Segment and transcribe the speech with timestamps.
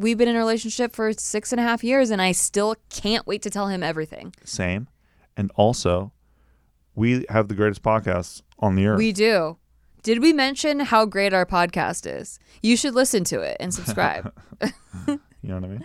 [0.00, 3.26] we've been in a relationship for six and a half years, and I still can't
[3.26, 4.34] wait to tell him everything.
[4.44, 4.88] Same.
[5.36, 6.12] And also,
[6.94, 8.98] we have the greatest podcast on the earth.
[8.98, 9.58] We do.
[10.02, 12.38] Did we mention how great our podcast is?
[12.62, 14.32] You should listen to it and subscribe.
[15.06, 15.84] you know what I mean?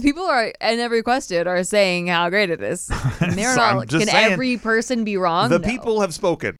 [0.00, 2.90] People are and every question are saying how great it is.
[3.20, 3.88] And they're So not.
[3.88, 5.50] just Can saying, every person be wrong?
[5.50, 5.68] the No.
[5.68, 6.56] people have spoken.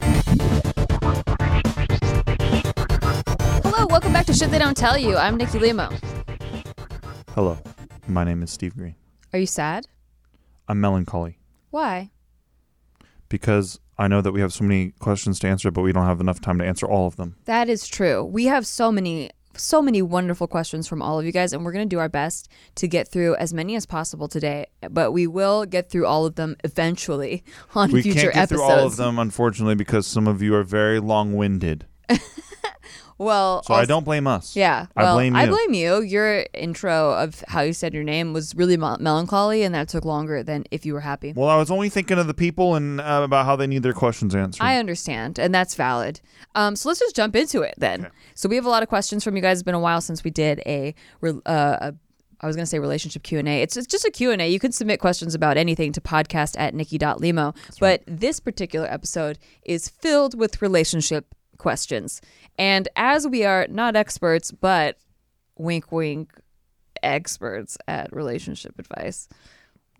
[3.63, 5.17] Hello, welcome back to Shit They Don't Tell You.
[5.17, 5.89] I'm Nikki Limo.
[7.37, 7.59] Hello.
[8.09, 8.95] My name is Steve Green.
[9.35, 9.87] Are you sad?
[10.69, 11.39] I'm melancholy
[11.69, 12.09] Why?
[13.29, 16.19] because I know that we have so many questions to answer, but we don't have
[16.19, 17.37] enough time to answer all of them.
[17.45, 18.25] That is true.
[18.25, 21.73] We have so many, so many wonderful questions from all of you guys, and we're
[21.73, 24.69] going to do our best to get through as many as possible today.
[24.91, 27.45] But we will get through all of them eventually
[27.75, 28.63] on We future can't get episodes.
[28.63, 31.85] through all of them, unfortunately, because some of you are very long-winded.
[33.19, 34.55] Well, So I don't blame us.
[34.55, 35.51] Yeah, I well, blame I you.
[35.51, 36.03] blame you.
[36.03, 40.05] Your intro of how you said your name was really mel- melancholy, and that took
[40.05, 41.33] longer than if you were happy.
[41.35, 43.95] Well, I was only thinking of the people and uh, about how they need their
[43.95, 44.63] questions answered.
[44.63, 46.21] I understand, and that's valid.
[46.55, 48.11] Um, so let's just jump into it then.
[48.35, 49.59] So we have a lot of questions from you guys.
[49.59, 51.95] It's been a while since we did a, re- uh, a
[52.41, 53.63] I was going to say relationship Q&A.
[53.63, 54.47] It's, it's just a Q&A.
[54.49, 57.55] You can submit questions about anything to podcast at nikki.limo.
[57.81, 62.21] But this particular episode is filled with relationship questions.
[62.59, 64.97] And as we are not experts, but
[65.57, 66.31] wink, wink,
[67.03, 69.29] experts at relationship advice,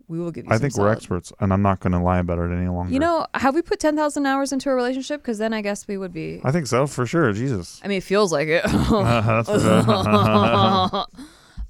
[0.07, 2.39] we will give you I think we're experts, and I'm not going to lie about
[2.39, 2.93] it any longer.
[2.93, 5.21] You know, have we put 10,000 hours into a relationship?
[5.21, 6.39] Because then I guess we would be.
[6.43, 7.31] I think so for sure.
[7.33, 7.81] Jesus.
[7.83, 8.63] I mean, it feels like it.
[8.65, 9.57] That's for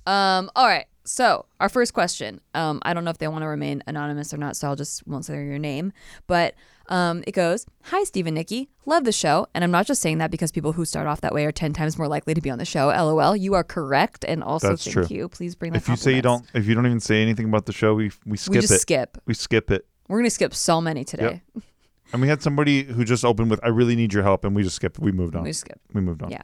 [0.06, 0.86] um, all right.
[1.04, 2.42] So, our first question.
[2.54, 5.08] Um, I don't know if they want to remain anonymous or not, so I'll just
[5.08, 5.94] won't say your name.
[6.28, 6.54] But
[6.90, 8.70] um, it goes Hi, Steve and Nikki.
[8.86, 9.48] Love the show.
[9.54, 11.74] And I'm not just saying that because people who start off that way are 10
[11.74, 12.88] times more likely to be on the show.
[12.88, 13.36] LOL.
[13.36, 14.26] You are correct.
[14.26, 15.08] And also, That's thank true.
[15.10, 15.30] you.
[15.30, 17.66] Please bring that if you say you don't, if you don't even say anything about
[17.66, 18.80] the show, we we skip we just it.
[18.80, 19.18] skip.
[19.26, 19.86] We skip it.
[20.08, 21.42] We're going to skip so many today.
[22.14, 24.64] And we had somebody who just opened with, "I really need your help," and we
[24.64, 25.00] just skipped.
[25.00, 25.44] We moved on.
[25.44, 25.81] We skip.
[25.94, 26.31] We moved on.
[26.31, 26.44] Yeah.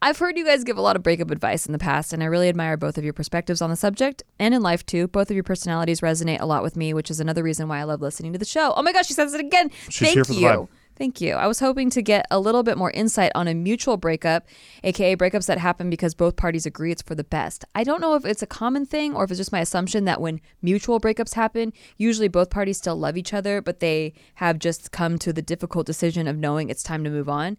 [0.00, 2.26] I've heard you guys give a lot of breakup advice in the past, and I
[2.26, 5.08] really admire both of your perspectives on the subject and in life too.
[5.08, 7.84] Both of your personalities resonate a lot with me, which is another reason why I
[7.84, 8.72] love listening to the show.
[8.76, 9.70] Oh my gosh, she says it again.
[9.88, 10.68] She's Thank here for the you.
[10.98, 11.34] Thank you.
[11.34, 14.48] I was hoping to get a little bit more insight on a mutual breakup,
[14.82, 17.64] aka breakups that happen because both parties agree it's for the best.
[17.72, 20.20] I don't know if it's a common thing or if it's just my assumption that
[20.20, 24.90] when mutual breakups happen, usually both parties still love each other, but they have just
[24.90, 27.56] come to the difficult decision of knowing it's time to move on.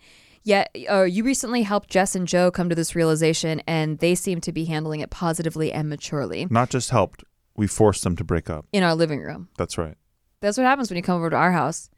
[0.49, 4.41] Yet, uh, you recently helped Jess and Joe come to this realization, and they seem
[4.41, 7.23] to be handling it positively and maturely Not just helped.
[7.55, 8.65] We forced them to break up.
[8.73, 9.49] in our living room.
[9.59, 9.93] That's right.
[10.41, 11.91] That's what happens when you come over to our house.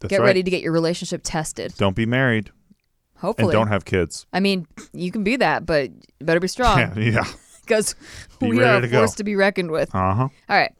[0.00, 0.26] That's Get right.
[0.26, 1.72] ready to get your relationship tested.
[1.78, 2.50] Don't be married
[3.16, 3.46] Hopefully.
[3.46, 4.26] and don't have kids.
[4.34, 6.98] I mean, you can be that, but you better be strong Yeah.
[6.98, 7.24] Yeah.
[7.64, 7.94] because
[8.38, 8.98] Be we are to go.
[8.98, 9.94] forced to be reckoned with.
[9.94, 10.22] Uh huh.
[10.50, 10.72] All right.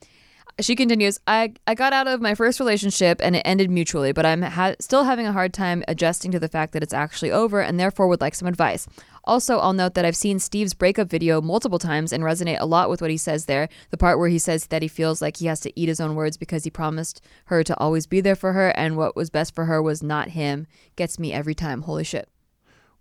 [0.61, 4.25] She continues, I, I got out of my first relationship and it ended mutually, but
[4.25, 7.61] I'm ha- still having a hard time adjusting to the fact that it's actually over
[7.61, 8.87] and therefore would like some advice.
[9.25, 12.89] Also, I'll note that I've seen Steve's breakup video multiple times and resonate a lot
[12.89, 13.69] with what he says there.
[13.91, 16.15] The part where he says that he feels like he has to eat his own
[16.15, 19.57] words because he promised her to always be there for her and what was best
[19.57, 21.83] for her was not him gets me every time.
[21.83, 22.29] Holy shit.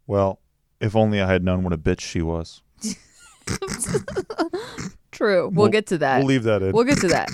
[0.08, 0.40] Well,
[0.80, 2.64] if only I had known what a bitch she was.
[5.14, 5.50] True.
[5.54, 6.20] We'll, get to that.
[6.20, 6.72] We'll leave that in.
[6.72, 7.30] We'll get to that.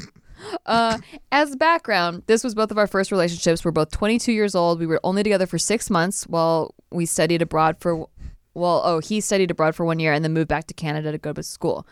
[0.66, 0.98] Uh,
[1.32, 3.64] as background, this was both of our first relationships.
[3.64, 4.80] We're both 22 years old.
[4.80, 8.08] We were only together for six months while we studied abroad for,
[8.54, 11.18] well, oh, he studied abroad for one year and then moved back to Canada to
[11.18, 11.86] go to school.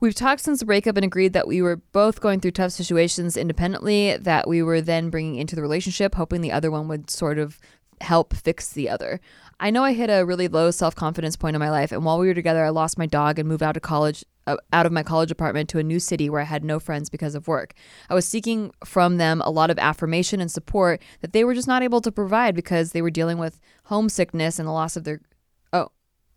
[0.00, 3.36] We've talked since the breakup and agreed that we were both going through tough situations
[3.36, 7.38] independently that we were then bringing into the relationship, hoping the other one would sort
[7.38, 7.58] of
[8.00, 9.20] help fix the other.
[9.58, 12.18] I know I hit a really low self confidence point in my life, and while
[12.18, 14.90] we were together, I lost my dog and moved out of college, Uh, out of
[14.90, 17.74] my college apartment to a new city where I had no friends because of work.
[18.08, 21.68] I was seeking from them a lot of affirmation and support that they were just
[21.68, 25.20] not able to provide because they were dealing with homesickness and the loss of their
[25.72, 25.88] oh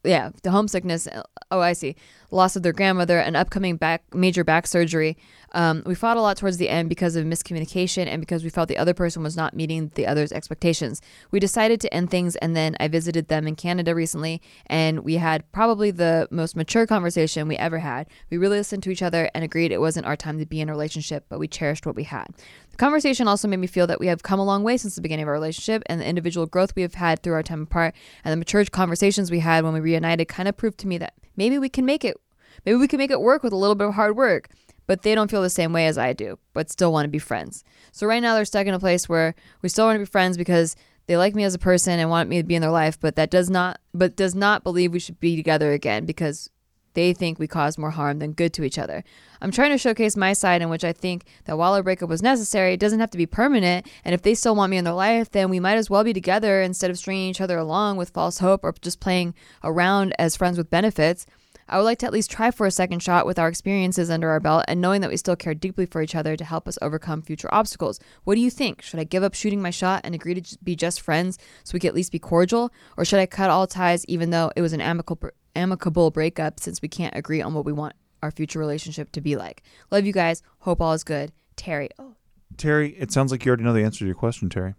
[0.03, 1.07] yeah the homesickness
[1.49, 1.95] oh i see
[2.33, 5.17] loss of their grandmother and upcoming back major back surgery.
[5.51, 8.69] Um, we fought a lot towards the end because of miscommunication and because we felt
[8.69, 10.99] the other person was not meeting the other's expectations.
[11.29, 15.15] We decided to end things and then i visited them in canada recently and we
[15.17, 18.07] had probably the most mature conversation we ever had.
[18.31, 20.69] We really listened to each other and agreed it wasn't our time to be in
[20.69, 22.27] a relationship but we cherished what we had.
[22.73, 25.01] The conversation also made me feel that we have come a long way since the
[25.01, 27.93] beginning of our relationship, and the individual growth we have had through our time apart,
[28.23, 31.13] and the mature conversations we had when we reunited kind of proved to me that
[31.37, 32.19] maybe we can make it.
[32.65, 34.49] Maybe we can make it work with a little bit of hard work.
[34.85, 37.19] But they don't feel the same way as I do, but still want to be
[37.19, 37.63] friends.
[37.93, 40.35] So right now they're stuck in a place where we still want to be friends
[40.35, 40.75] because
[41.07, 43.15] they like me as a person and want me to be in their life, but
[43.15, 46.49] that does not but does not believe we should be together again because
[46.93, 49.03] they think we cause more harm than good to each other.
[49.41, 52.21] I'm trying to showcase my side in which I think that while our breakup was
[52.21, 53.87] necessary, it doesn't have to be permanent.
[54.05, 56.13] And if they still want me in their life, then we might as well be
[56.13, 59.33] together instead of stringing each other along with false hope or just playing
[59.63, 61.25] around as friends with benefits.
[61.73, 64.29] I would like to at least try for a second shot with our experiences under
[64.29, 66.77] our belt and knowing that we still care deeply for each other to help us
[66.83, 67.99] overcome future obstacles.
[68.25, 68.83] What do you think?
[68.83, 71.79] Should I give up shooting my shot and agree to be just friends so we
[71.79, 72.71] can at least be cordial?
[72.95, 76.79] Or should I cut all ties even though it was an amicable, amicable breakup since
[76.79, 79.63] we can't agree on what we want our future relationship to be like?
[79.89, 80.43] Love you guys.
[80.59, 81.31] Hope all is good.
[81.55, 81.89] Terry.
[81.97, 82.13] Oh,
[82.55, 84.75] Terry, it sounds like you already know the answer to your question, Terry.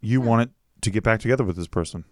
[0.00, 2.04] You want it to get back together with this person.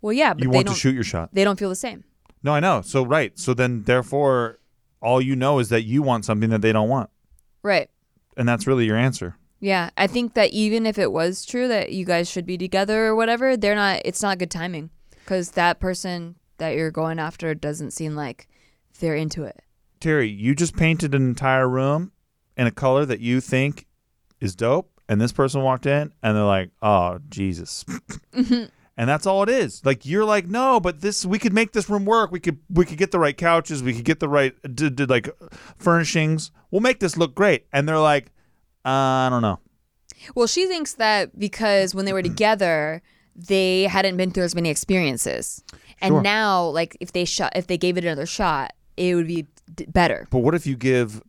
[0.00, 1.30] well, yeah, but You want to shoot your shot.
[1.32, 2.02] They don't feel the same.
[2.44, 2.82] No, I know.
[2.82, 3.36] So right.
[3.38, 4.60] So then therefore
[5.00, 7.10] all you know is that you want something that they don't want.
[7.62, 7.90] Right.
[8.36, 9.36] And that's really your answer.
[9.60, 13.06] Yeah, I think that even if it was true that you guys should be together
[13.06, 14.02] or whatever, they're not.
[14.04, 18.46] It's not good timing because that person that you're going after doesn't seem like
[19.00, 19.62] they're into it.
[20.00, 22.12] Terry, you just painted an entire room
[22.58, 23.86] in a color that you think
[24.38, 27.84] is dope, and this person walked in and they're like, "Oh, Jesus."
[28.34, 28.64] Mm-hmm.
[28.96, 29.84] And that's all it is.
[29.84, 32.30] Like you're like, no, but this we could make this room work.
[32.30, 33.82] We could we could get the right couches.
[33.82, 35.28] We could get the right did, did like
[35.78, 36.50] furnishings.
[36.70, 37.66] We'll make this look great.
[37.72, 38.26] And they're like,
[38.84, 39.58] uh, I don't know.
[40.34, 43.02] Well, she thinks that because when they were together,
[43.34, 45.62] they hadn't been through as many experiences,
[46.00, 46.22] and Sure.
[46.22, 49.86] now, like if they shot, if they gave it another shot, it would be d-
[49.88, 50.28] better.
[50.30, 51.20] But what if you give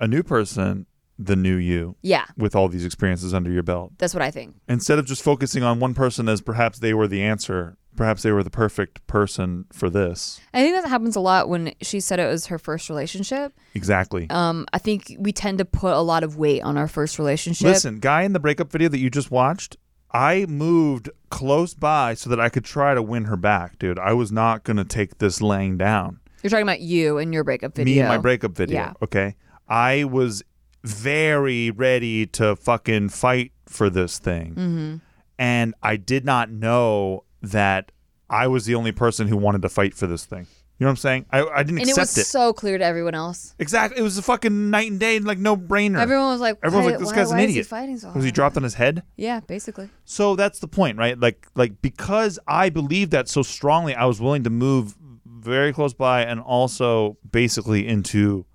[0.00, 0.86] a new person
[1.22, 3.92] the new you Yeah, with all these experiences under your belt?
[3.98, 4.56] that's what I think.
[4.68, 8.32] Instead of just focusing on one person as perhaps they were the answer, perhaps they
[8.32, 10.40] were the perfect person for this.
[10.54, 13.52] I think that happens a lot when she said it was her first relationship.
[13.74, 14.28] Exactly.
[14.30, 17.66] Um, I think we tend to put a lot of weight on our first relationship.
[17.66, 19.76] Listen, guy in the breakup video that you just watched,
[20.12, 23.98] I moved close by so that I could try to win her back, dude.
[23.98, 26.20] I was not going to take this laying down.
[26.42, 27.94] You're talking about you and your breakup video.
[27.94, 28.92] Me and my breakup video, Yeah.
[29.02, 29.36] okay?
[29.68, 30.42] I was
[30.84, 34.50] very ready to fucking fight for this thing.
[34.52, 34.96] Mm-hmm.
[35.38, 37.92] And I did not know that
[38.28, 40.46] I was the only person who wanted to fight for this thing.
[40.78, 41.26] You know what I'm saying?
[41.30, 42.26] I, I didn't And it accept was it.
[42.26, 43.54] so clear to everyone else.
[43.58, 43.98] Exactly.
[43.98, 45.98] It was a fucking night and day, like no brainer.
[45.98, 47.66] Everyone was like, Everyone's why, like, this why- guy's an why is idiot.
[47.66, 48.16] he fighting so hard?
[48.16, 49.02] was he dropped on his head?
[49.16, 49.90] Yeah, basically.
[50.06, 51.18] So that's the point, right?
[51.20, 54.96] Like like because I believed that so strongly, I was willing to move
[55.26, 58.46] very close by and also basically into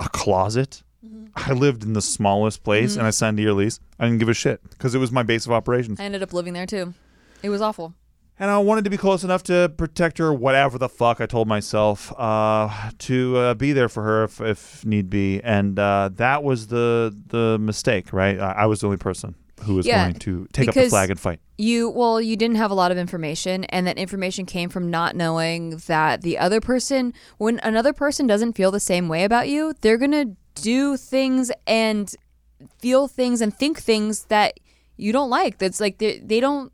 [0.00, 0.82] a closet.
[1.34, 3.78] I lived in the smallest place and I signed a year lease.
[3.98, 6.00] I didn't give a shit because it was my base of operations.
[6.00, 6.94] I ended up living there too.
[7.42, 7.94] It was awful.
[8.38, 11.48] And I wanted to be close enough to protect her, whatever the fuck I told
[11.48, 15.40] myself, uh, to uh, be there for her if, if need be.
[15.42, 18.38] And uh, that was the the mistake, right?
[18.38, 21.10] I, I was the only person who was Yeah, going to take up the flag
[21.10, 21.40] and fight.
[21.56, 25.16] You well, you didn't have a lot of information, and that information came from not
[25.16, 29.72] knowing that the other person, when another person doesn't feel the same way about you,
[29.80, 32.14] they're gonna do things and
[32.78, 34.58] feel things and think things that
[34.96, 35.58] you don't like.
[35.58, 36.72] That's like they they don't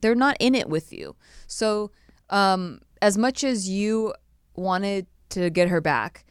[0.00, 1.16] they're not in it with you.
[1.46, 1.90] So,
[2.30, 4.14] um, as much as you
[4.54, 6.24] wanted to get her back,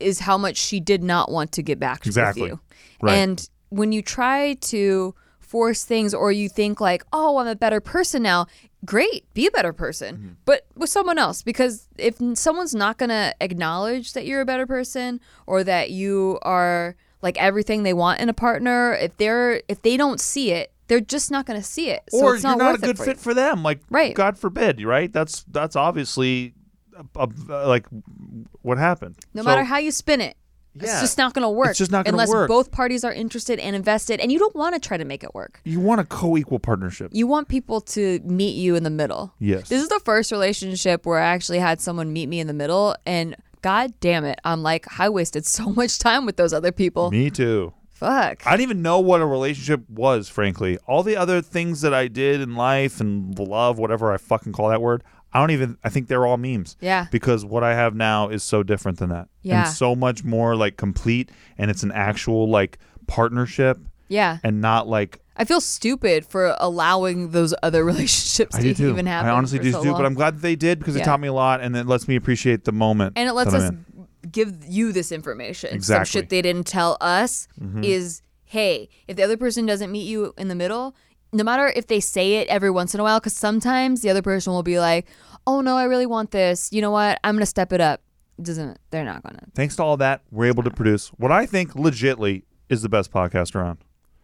[0.00, 2.42] is how much she did not want to get back Exactly.
[2.42, 2.60] with you.
[3.02, 3.14] Right.
[3.14, 5.14] And when you try to
[5.48, 8.46] force things or you think like, "Oh, I'm a better person now."
[8.84, 10.28] Great, be a better person, Mm-hmm.
[10.44, 14.66] but with someone else because if someone's not going to acknowledge that you're a better
[14.68, 19.82] person or that you are like everything they want in a partner, if they're if
[19.82, 22.02] they don't see it, they're just not going to see it.
[22.10, 23.22] So or it's you're not, not a good for fit you.
[23.22, 23.64] for them.
[23.64, 24.14] Like, Right.
[24.14, 25.12] God forbid, right?
[25.12, 26.54] That's that's obviously
[27.48, 27.86] like
[28.62, 29.16] what happened.
[29.34, 30.36] No So- matter how you spin it,
[30.82, 30.92] Yeah.
[30.92, 31.70] it's just not going to work.
[31.70, 32.28] It's just not gonna work.
[32.28, 35.22] unless both parties are interested and invested, and you don't want to try to make
[35.24, 35.60] it work.
[35.64, 37.10] you want a co-equal partnership.
[37.12, 39.34] You want people to meet you in the middle.
[39.38, 39.68] Yes.
[39.68, 42.94] This is the first relationship where I actually had someone meet me in the middle,
[43.06, 47.10] and god damn it, I'm like, I wasted so much time with those other people.
[47.10, 47.72] Me too.
[47.90, 48.46] Fuck.
[48.46, 50.78] I didn't even know what a relationship was, frankly.
[50.86, 54.68] All the other things that I did in life and love, whatever I fucking call
[54.68, 56.76] that word, I don't even, I think they're all memes.
[56.80, 57.06] Yeah.
[57.10, 59.28] Because what I have now is so different than that.
[59.42, 59.64] Yeah.
[59.66, 64.38] And so much more like complete and it's an actual like partnership Yeah.
[64.44, 68.88] and not like, I feel stupid for allowing those other relationships I to too.
[68.90, 69.28] even happen.
[69.28, 70.00] I honestly do so too, long.
[70.00, 72.08] but I'm glad that they did because it taught me a lot and it lets
[72.08, 73.12] me appreciate the moment.
[73.16, 73.72] and it lets us
[74.32, 75.70] give you this information.
[75.70, 76.04] Some Exactly.
[76.04, 76.22] Mm-hmm.
[76.24, 77.48] shit they didn't tell us
[77.82, 80.94] is, hey, if the other person doesn't meet you in the middle,
[81.32, 84.22] no matter if they say it every once in a while, because sometimes the other
[84.22, 85.06] person will be like,
[85.46, 86.72] oh no, I really want this.
[86.72, 87.18] You know what?
[87.24, 88.00] I'm gonna step it up.
[88.40, 89.46] Doesn't they're not gonna.
[89.54, 93.10] Thanks to all that, we're able to produce what I think legitly is the best
[93.10, 93.78] podcast around.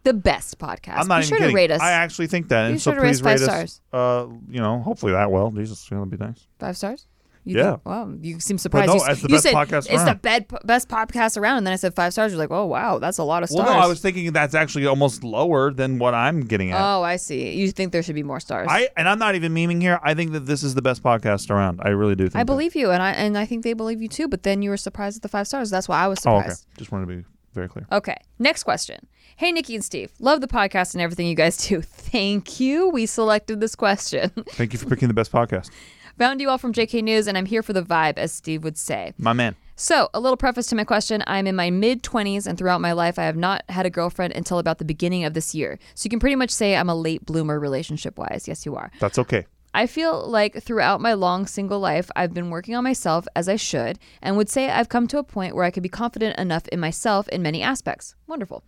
[0.05, 0.99] The best podcast.
[0.99, 1.51] I'm not Be even sure kidding.
[1.53, 2.67] to rate us I actually think that.
[2.67, 3.81] Be and so sure rate us please rate five us.
[3.93, 5.51] Uh, you know, hopefully that well.
[5.51, 6.47] Jesus, that'll be nice.
[6.59, 7.07] five stars.
[7.47, 7.71] You Yeah.
[7.73, 8.13] think- wow.
[8.23, 8.89] You seem surprised.
[8.89, 11.73] no, you, the you best said podcast It's the bed, best podcast around, and then
[11.75, 12.33] I said five stars.
[12.33, 13.67] You're like, oh wow, that's a lot of stars.
[13.67, 16.81] Well, no, I was thinking that's actually almost lower than what I'm getting at.
[16.81, 17.53] oh, I see.
[17.55, 18.67] You think there should be more stars?
[18.71, 20.01] I and I'm not even memeing here.
[20.03, 21.81] I think that this is the best podcast around.
[21.83, 22.37] I really do think.
[22.37, 22.47] I that.
[22.47, 24.27] believe you, and I and I think they believe you too.
[24.29, 25.69] But then you were surprised at the five stars.
[25.71, 26.41] That's why I was Oh, okay.
[26.49, 26.67] surprised.
[26.79, 27.87] Just wanted to be very clear.
[27.93, 28.17] Okay.
[28.39, 29.07] Next question.
[29.37, 30.13] Hey, Nikki and Steve.
[30.21, 31.83] Love the podcast and everything you guys do.
[31.83, 32.89] Thank you.
[32.89, 34.31] We selected this question.
[34.51, 35.71] Thank you for picking the best podcast,
[36.19, 38.79] Found you all from JK News, and I'm here for the vibe, as Steve would
[38.79, 39.15] say.
[39.19, 39.57] my man.
[39.75, 41.25] So, a little preface to my question.
[41.27, 44.33] I'm in my mid 20s, and throughout my life, I have not had a girlfriend
[44.35, 45.81] until about the beginning of this year.
[45.97, 48.47] So, you can pretty much say I'm a late bloomer relationship wise.
[48.47, 48.93] Yes, you are.
[49.01, 49.47] That's okay.
[49.77, 53.57] I feel like throughout my long single life, I've been working on myself as I
[53.57, 56.69] should, and would say I've come to a point where I could be confident enough
[56.69, 58.15] in myself in many aspects.
[58.29, 58.63] Wonderful.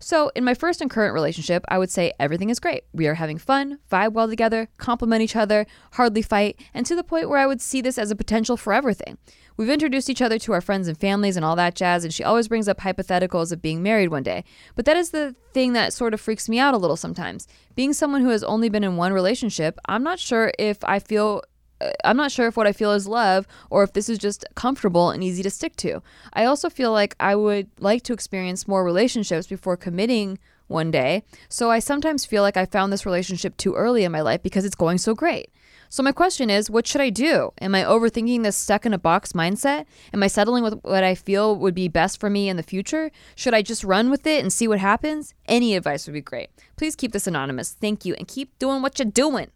[0.00, 2.84] So, in my first and current relationship, I would say everything is great.
[2.92, 7.02] We are having fun, vibe well together, compliment each other, hardly fight, and to the
[7.02, 9.18] point where I would see this as a potential forever thing.
[9.56, 12.22] We've introduced each other to our friends and families and all that jazz, and she
[12.22, 14.44] always brings up hypotheticals of being married one day.
[14.76, 17.48] But that is the thing that sort of freaks me out a little sometimes.
[17.74, 21.42] Being someone who has only been in one relationship, I'm not sure if I feel
[22.04, 25.10] I'm not sure if what I feel is love or if this is just comfortable
[25.10, 26.02] and easy to stick to.
[26.32, 31.22] I also feel like I would like to experience more relationships before committing one day.
[31.48, 34.64] So I sometimes feel like I found this relationship too early in my life because
[34.64, 35.50] it's going so great.
[35.90, 37.52] So my question is, what should I do?
[37.62, 39.86] Am I overthinking this stuck in a box mindset?
[40.12, 43.10] Am I settling with what I feel would be best for me in the future?
[43.36, 45.32] Should I just run with it and see what happens?
[45.46, 46.50] Any advice would be great.
[46.76, 47.72] Please keep this anonymous.
[47.72, 49.48] Thank you and keep doing what you're doing.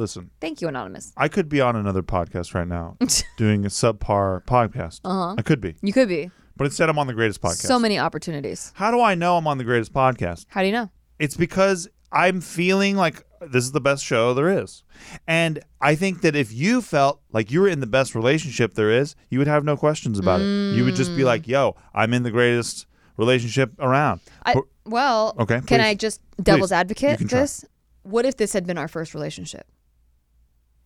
[0.00, 1.12] Listen, Thank you anonymous.
[1.18, 2.96] I could be on another podcast right now
[3.36, 5.00] doing a subpar podcast.
[5.04, 5.34] Uh-huh.
[5.36, 6.30] I could be, You could be.
[6.56, 7.66] but instead I'm on the greatest podcast.
[7.66, 8.72] So many opportunities.
[8.76, 10.46] How do I know I'm on the greatest podcast?
[10.48, 10.88] How do you know?
[11.18, 14.84] It's because I'm feeling like this is the best show there is.
[15.26, 18.90] And I think that if you felt like you were in the best relationship there
[18.90, 20.44] is, you would have no questions about it.
[20.76, 22.86] You would just be like, yo, I'm in the greatest
[23.18, 24.20] relationship around.
[24.46, 25.80] I, well, Okay, can please.
[25.80, 26.72] I just devil's Please.
[26.76, 27.40] Advocate try.
[27.40, 27.66] this?
[28.02, 29.66] What if this had been our first relationship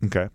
[0.06, 0.28] Okay.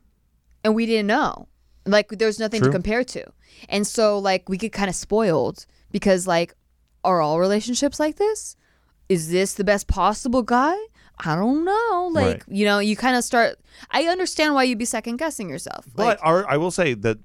[0.63, 1.47] and we didn't know?
[1.85, 3.25] Like, there's nothing to compare to.
[3.69, 6.53] And so, like, we get kind of spoiled because, like,
[7.03, 8.55] are all relationships like this?
[9.07, 10.75] Is this the best possible guy?
[11.25, 12.09] I don't know.
[12.13, 12.43] Like, Right.
[12.47, 13.57] you know, you kind of start.
[13.91, 15.85] I understand why you'd be second guessing yourself.
[15.95, 17.17] But Like, our, I will say that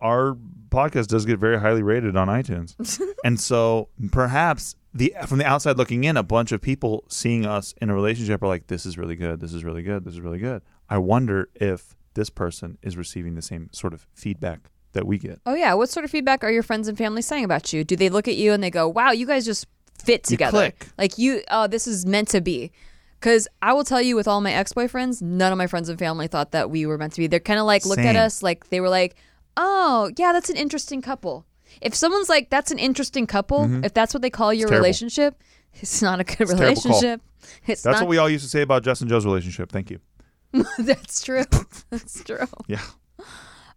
[0.00, 0.36] our
[0.70, 5.76] podcast does get very highly rated on iTunes, and so perhaps the from the outside
[5.76, 8.96] looking in, a bunch of people seeing us in a relationship are like, "This is
[8.96, 9.40] really good.
[9.40, 10.04] This is really good.
[10.04, 14.06] This is really good." I wonder if this person is receiving the same sort of
[14.14, 15.40] feedback that we get.
[15.46, 15.74] oh, yeah.
[15.74, 17.84] What sort of feedback are your friends and family saying about you?
[17.84, 19.66] Do they look at you and they go, wow, you guys just
[20.02, 20.58] fit You together?
[20.58, 20.88] click.
[20.96, 22.72] Like, you, oh, this is meant to be.
[23.20, 25.98] Because I will tell you, with all my ex boyfriends, none of my friends and
[25.98, 27.26] family thought that we were meant to be.
[27.26, 29.16] They're kind of like, looked at us like they were like,
[29.56, 31.44] oh, yeah, that's an interesting couple.
[31.82, 34.76] If someone's like, that's an interesting couple, if that's what they call your Mm-hmm.
[34.76, 35.42] relationship,
[35.74, 36.56] it's not a good call.
[36.58, 37.20] relationship.
[37.66, 38.02] It's That's not.
[38.06, 39.70] what we all used to say about and Joe's relationship.
[39.70, 40.00] Thank you.
[40.78, 41.44] that's true.
[41.90, 42.46] that's true.
[42.66, 42.82] Yeah.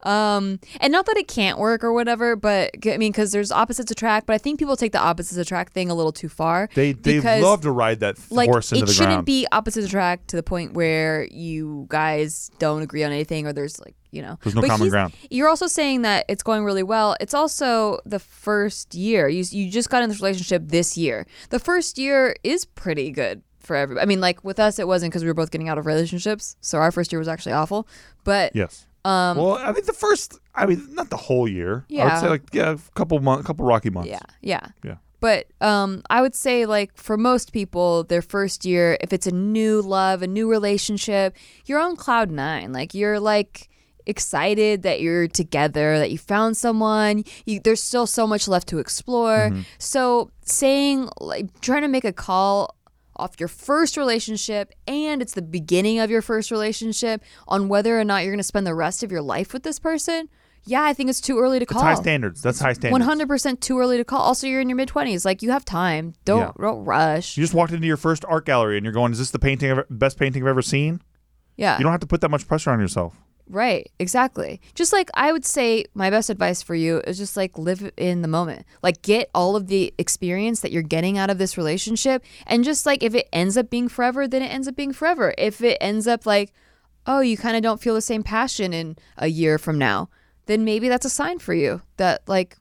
[0.03, 3.91] Um, and not that it can't work or whatever, but I mean, because there's opposites
[3.91, 6.69] attract, but I think people take the opposites attract thing a little too far.
[6.73, 9.85] They they because, love to ride that like horse into it the shouldn't be opposites
[9.85, 14.21] attract to the point where you guys don't agree on anything or there's like you
[14.21, 15.13] know There's no But common ground.
[15.29, 17.15] You're also saying that it's going really well.
[17.19, 19.27] It's also the first year.
[19.27, 21.27] You you just got in this relationship this year.
[21.49, 24.03] The first year is pretty good for everybody.
[24.03, 26.57] I mean, like with us, it wasn't because we were both getting out of relationships,
[26.59, 27.87] so our first year was actually awful.
[28.25, 28.85] But yes.
[29.05, 30.37] um, well, I mean the first.
[30.53, 31.85] I mean not the whole year.
[31.87, 32.03] Yeah.
[32.03, 34.09] I would say like yeah, a couple month, couple rocky months.
[34.09, 34.67] Yeah, yeah.
[34.83, 34.95] Yeah.
[35.21, 39.31] But um, I would say, like, for most people, their first year, if it's a
[39.31, 42.73] new love, a new relationship, you're on cloud nine.
[42.73, 43.69] Like, you're like
[44.07, 47.23] excited that you're together, that you found someone.
[47.45, 49.51] You, there's still so much left to explore.
[49.77, 52.75] So, saying, like, trying to make a call
[53.21, 58.03] off your first relationship and it's the beginning of your first relationship on whether or
[58.03, 60.27] not you're going to spend the rest of your life with this person.
[60.63, 61.81] Yeah, I think it's too early to It's call.
[61.81, 62.41] high standards.
[62.41, 62.91] That's high standards.
[62.91, 64.21] One hundred percent too early to call.
[64.21, 65.25] Also, you're in your mid twenties.
[65.25, 66.13] Like you have time.
[66.23, 66.51] Don't Yeah.
[66.67, 67.35] don't rush.
[67.35, 69.71] You just walked into your first art gallery and you're going, "Is this the painting,
[69.71, 71.01] I've, best painting I've ever seen?"
[71.57, 71.77] Yeah.
[71.79, 73.15] You don't have to put that much pressure on yourself.
[73.47, 73.91] Right.
[73.99, 74.61] Exactly.
[74.75, 78.21] Just like I would say, my best advice for you is just like live in
[78.21, 78.65] the moment.
[78.81, 82.85] Like get all of the experience that you're getting out of this relationship, and just
[82.85, 85.33] like if it ends up being forever, then it ends up being forever.
[85.37, 86.53] If it ends up like,
[87.05, 90.09] oh, you kind of don't feel the same passion in a year from now,
[90.45, 92.57] then maybe that's a sign for you that like,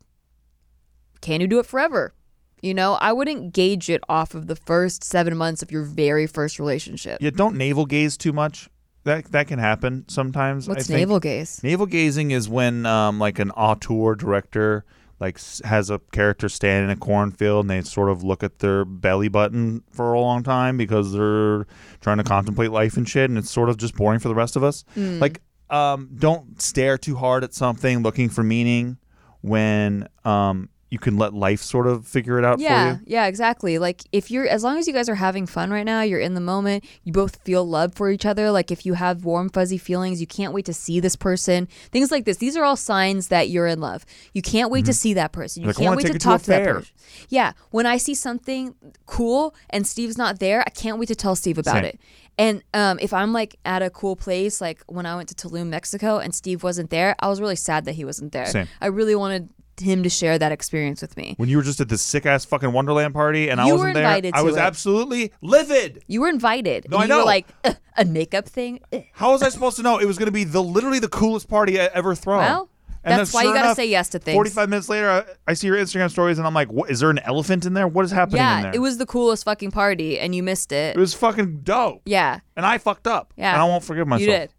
[1.21, 2.15] can you do it forever?
[2.63, 6.27] You know, I wouldn't gauge it off of the first seven months of your very
[6.27, 7.19] first relationship.
[7.21, 8.69] Yeah, don't navel gaze too much.
[9.05, 10.69] That that can happen sometimes.
[10.69, 10.99] I What's think.
[10.99, 11.63] navel gaze?
[11.63, 14.85] Navel gazing is when um, like an auteur director
[15.21, 18.87] like has a character stand in a cornfield and they sort of look at their
[18.87, 21.67] belly button for a long time because they're
[22.01, 24.57] trying to contemplate life and shit and it's sort of just boring for the rest
[24.57, 24.85] of us.
[24.97, 25.21] Mm.
[25.21, 28.97] Like um, don't stare too hard at something looking for meaning
[29.43, 33.05] when um, you can let life sort of figure it out Yeah, for you.
[33.07, 33.79] yeah, exactly.
[33.79, 36.35] Like if you're as long as you guys are having fun right now, you're in
[36.35, 38.51] the moment, you both feel love for each other.
[38.51, 41.69] Like if you have warm fuzzy feelings, you can't wait to see this person.
[41.93, 42.39] Things like this.
[42.39, 44.05] These are all signs that you're in love.
[44.35, 45.63] You can't wait to see that person.
[45.63, 45.79] You Mm-hmm.
[45.81, 46.93] Like, can't wait to to talk to, that person.
[47.29, 48.75] Yeah, when I see something
[49.07, 51.85] cool and Steve's not there, I can't wait to tell Steve about Same.
[51.85, 52.01] it.
[52.39, 55.67] And um, if I'm like at a cool place, like when I went to Tulum,
[55.69, 58.47] Mexico, and Steve wasn't there, I was really sad that he wasn't there.
[58.47, 58.67] Same.
[58.81, 59.51] I really wanted
[59.81, 61.35] him to share that experience with me.
[61.39, 63.89] When you were just at this sick ass fucking Wonderland party and I You wasn't
[63.89, 64.61] were there, invited I to was it.
[64.61, 66.03] absolutely livid.
[66.07, 66.87] You were invited.
[66.91, 67.19] No, and I you know.
[67.19, 68.81] were like "Ugh, a makeup thing.
[68.93, 71.09] Ugh." How was I supposed to know it was going to be the literally the
[71.09, 72.39] coolest party I ever thrown?
[72.39, 72.71] Well,
[73.03, 74.35] And that's why you gotta say yes to things.
[74.37, 76.91] Forty-five minutes later, I, I see your Instagram stories, and I'm like, "What?
[76.91, 77.89] Is there an elephant in there?
[77.89, 80.71] What is happening in Yeah, there?" it was the coolest fucking party, and you missed
[80.71, 80.97] it.
[80.97, 83.33] It was fucking dope, yeah, and I fucked up.
[83.37, 83.53] Yeah.
[83.55, 84.27] and I won't forgive myself.
[84.29, 84.53] you did.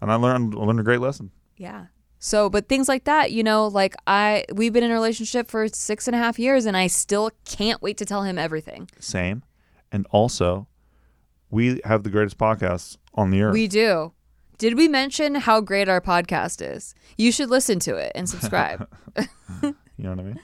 [0.00, 1.30] and I learned I learned a great lesson.
[1.58, 1.86] Yeah.
[2.24, 5.66] So, but things like that, you know, like I, we've been in a relationship for
[5.66, 8.88] six and a half years, and I still can't wait to tell him everything.
[9.00, 9.42] Same,
[9.90, 10.68] and also,
[11.50, 13.52] we have the greatest podcast on the earth.
[13.52, 14.12] We do.
[14.56, 16.94] Did we mention how great our podcast is?
[17.18, 18.86] You should listen to it and subscribe.
[19.62, 20.40] you know what I mean?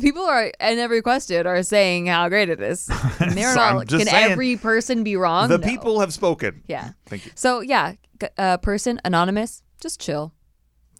[0.00, 2.88] People are in every question are saying how great it is.
[3.18, 3.88] And they're So not.
[3.88, 5.48] Can saying, every person be wrong?
[5.48, 5.66] the No.
[5.66, 6.62] people have spoken.
[6.68, 6.90] Yeah.
[7.06, 7.32] Thank you.
[7.34, 7.94] So yeah,
[8.38, 10.32] uh, person anonymous, just chill,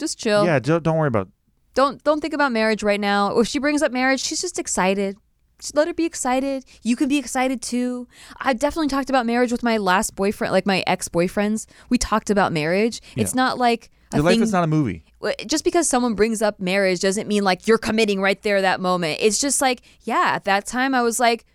[0.02, 0.44] just chill.
[0.44, 1.28] Yeah, don't, don't worry about.
[1.74, 3.38] Don't don't think about marriage right now.
[3.38, 5.16] If she brings up marriage, she's just excited.
[5.58, 6.64] Just let her be excited.
[6.82, 8.08] You can be excited too.
[8.40, 11.66] I definitely talked about marriage with my last boyfriend, like my ex boyfriends.
[11.88, 13.00] We talked about marriage.
[13.16, 14.42] It's not like a Your life thing.
[14.42, 15.04] is not a movie.
[15.46, 19.18] just because someone brings up marriage doesn't mean like you're committing right there that moment.
[19.22, 21.46] It's just like, yeah, at that time I was like,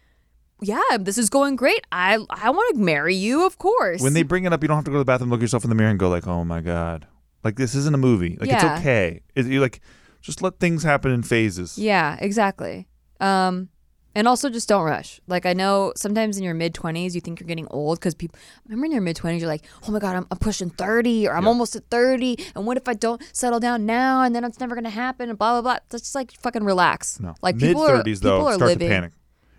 [0.62, 1.86] yeah, this is going great.
[1.92, 4.02] I I want to marry you, of course.
[4.02, 5.64] When they bring it up, you don't have to go to the bathroom, look yourself
[5.64, 7.06] in the mirror, and go like, "Oh my god!"
[7.48, 8.36] Like this isn't a movie.
[8.40, 8.56] Like Yeah.
[8.74, 9.22] it's okay.
[9.36, 9.80] It, you like
[10.22, 11.78] just let things happen in phases.
[11.78, 12.88] Yeah, exactly.
[13.22, 13.70] Um,
[14.14, 15.22] and also just don't rush.
[15.28, 18.38] Like I know sometimes in your mid twenties you think you're getting old because people.
[18.66, 21.36] Remember in your mid twenties you're like, oh my god, I'm, I'm pushing thirty or
[21.38, 24.60] I'm almost at thirty, and what if I don't settle down now and then it's
[24.60, 25.78] never gonna happen and blah blah blah.
[25.90, 27.20] That's just like fucking relax.
[27.22, 28.90] No, Like mid people are thirties people though are start living.
[28.90, 29.14] to panic,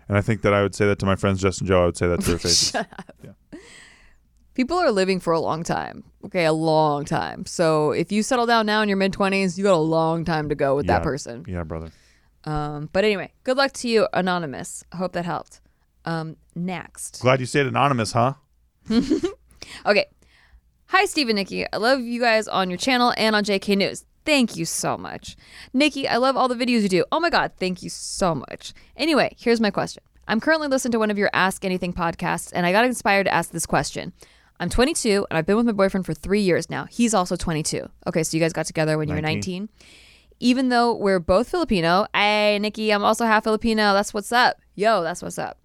[0.07, 1.81] and I think that I would say that to my friends Jess and Joe.
[1.81, 2.75] I would say that to their faces.
[4.59, 6.03] People are living for a long time.
[6.25, 7.45] Okay, a long time.
[7.45, 10.49] So if you settle down now in your mid twenties, you got a long time
[10.49, 10.95] to go with Yeah.
[10.97, 11.45] that person.
[11.47, 11.91] yeah, brother.
[12.43, 14.83] Um, but anyway, good luck to you, anonymous.
[14.91, 15.61] I hope that helped.
[16.03, 17.21] Um, next.
[17.21, 18.33] Glad you stayed anonymous, huh?
[19.85, 20.07] Okay.
[20.87, 21.65] Hi, Steve and Nikki.
[21.71, 24.03] I love you guys on your channel and on JK News.
[24.25, 25.37] Thank you so much.
[25.71, 27.05] Nikki, I love all the videos you do.
[27.13, 28.73] Oh my God, thank you so much.
[28.97, 30.03] Anyway, here's my question.
[30.27, 33.33] I'm currently listening to one of your Ask Anything podcasts, and I got inspired to
[33.33, 34.11] ask this question.
[34.59, 36.85] I'm 22, and I've been with my boyfriend for three years now.
[36.85, 37.89] He's also 22.
[38.07, 39.63] Okay, so you guys got together when you were 19.
[39.63, 39.69] 19.
[40.41, 43.93] Even though we're both Filipino, hey, Nikki, I'm also half Filipino.
[43.93, 44.57] That's what's up.
[44.75, 45.57] Yo, that's what's up.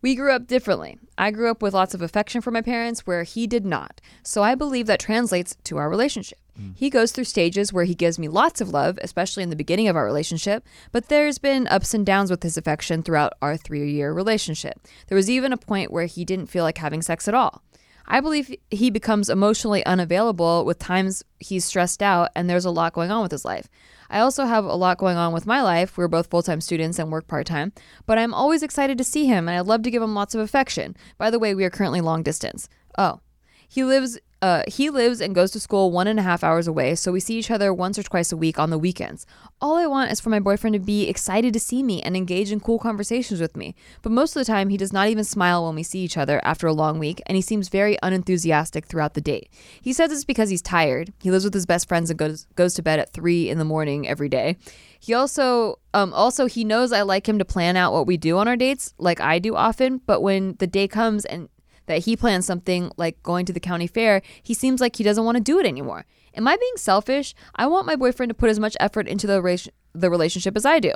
[0.00, 0.98] We grew up differently.
[1.16, 4.00] I grew up with lots of affection for my parents, where he did not.
[4.22, 6.38] So I believe that translates to our relationship.
[6.56, 6.70] Hmm.
[6.74, 9.88] He goes through stages where he gives me lots of love, especially in the beginning
[9.88, 13.90] of our relationship, but there's been ups and downs with his affection throughout our three
[13.90, 14.78] year relationship.
[15.08, 17.62] There was even a point where he didn't feel like having sex at all.
[18.08, 22.94] I believe he becomes emotionally unavailable with times he's stressed out and there's a lot
[22.94, 23.68] going on with his life.
[24.08, 25.98] I also have a lot going on with my life.
[25.98, 27.72] We're both full time students and work part time,
[28.06, 30.40] but I'm always excited to see him and I'd love to give him lots of
[30.40, 30.96] affection.
[31.18, 32.68] By the way, we are currently long distance.
[32.96, 33.20] Oh,
[33.68, 34.18] he lives.
[34.40, 37.18] Uh, he lives and goes to school one and a half hours away, so we
[37.18, 39.26] see each other once or twice a week on the weekends.
[39.60, 42.52] All I want is for my boyfriend to be excited to see me and engage
[42.52, 43.74] in cool conversations with me.
[44.02, 46.40] But most of the time, he does not even smile when we see each other
[46.44, 49.50] after a long week, and he seems very unenthusiastic throughout the date.
[49.82, 51.12] He says it's because he's tired.
[51.20, 53.64] He lives with his best friends and goes goes to bed at three in the
[53.64, 54.56] morning every day.
[55.00, 58.38] He also um also he knows I like him to plan out what we do
[58.38, 60.00] on our dates, like I do often.
[60.06, 61.48] But when the day comes and
[61.88, 65.24] that he plans something like going to the county fair, he seems like he doesn't
[65.24, 66.06] want to do it anymore.
[66.34, 67.34] Am I being selfish?
[67.56, 70.64] I want my boyfriend to put as much effort into the rela- the relationship as
[70.64, 70.92] I do.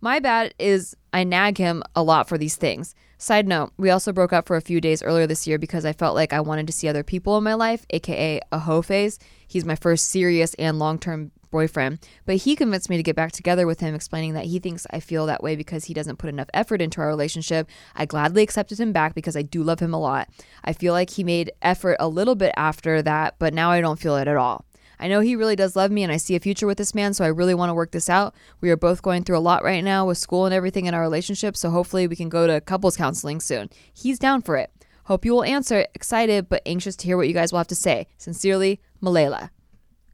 [0.00, 2.94] My bad is I nag him a lot for these things.
[3.18, 5.92] Side note, we also broke up for a few days earlier this year because I
[5.92, 9.18] felt like I wanted to see other people in my life, aka a hoe phase.
[9.46, 11.98] He's my first serious and long term boyfriend.
[12.24, 15.00] But he convinced me to get back together with him, explaining that he thinks I
[15.00, 17.68] feel that way because he doesn't put enough effort into our relationship.
[17.94, 20.28] I gladly accepted him back because I do love him a lot.
[20.64, 23.98] I feel like he made effort a little bit after that, but now I don't
[23.98, 24.64] feel it at all.
[24.98, 27.12] I know he really does love me and I see a future with this man,
[27.12, 28.34] so I really want to work this out.
[28.60, 31.02] We are both going through a lot right now with school and everything in our
[31.02, 33.68] relationship, so hopefully we can go to couples counseling soon.
[33.92, 34.70] He's down for it.
[35.04, 35.86] Hope you will answer.
[35.94, 38.08] Excited but anxious to hear what you guys will have to say.
[38.18, 39.50] Sincerely, Malela.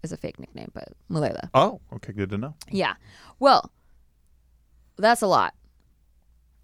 [0.03, 1.49] Is a fake nickname, but Malela.
[1.55, 2.55] Oh, okay, good to know.
[2.69, 2.95] Yeah.
[3.39, 3.71] Well,
[4.97, 5.55] that's a lot.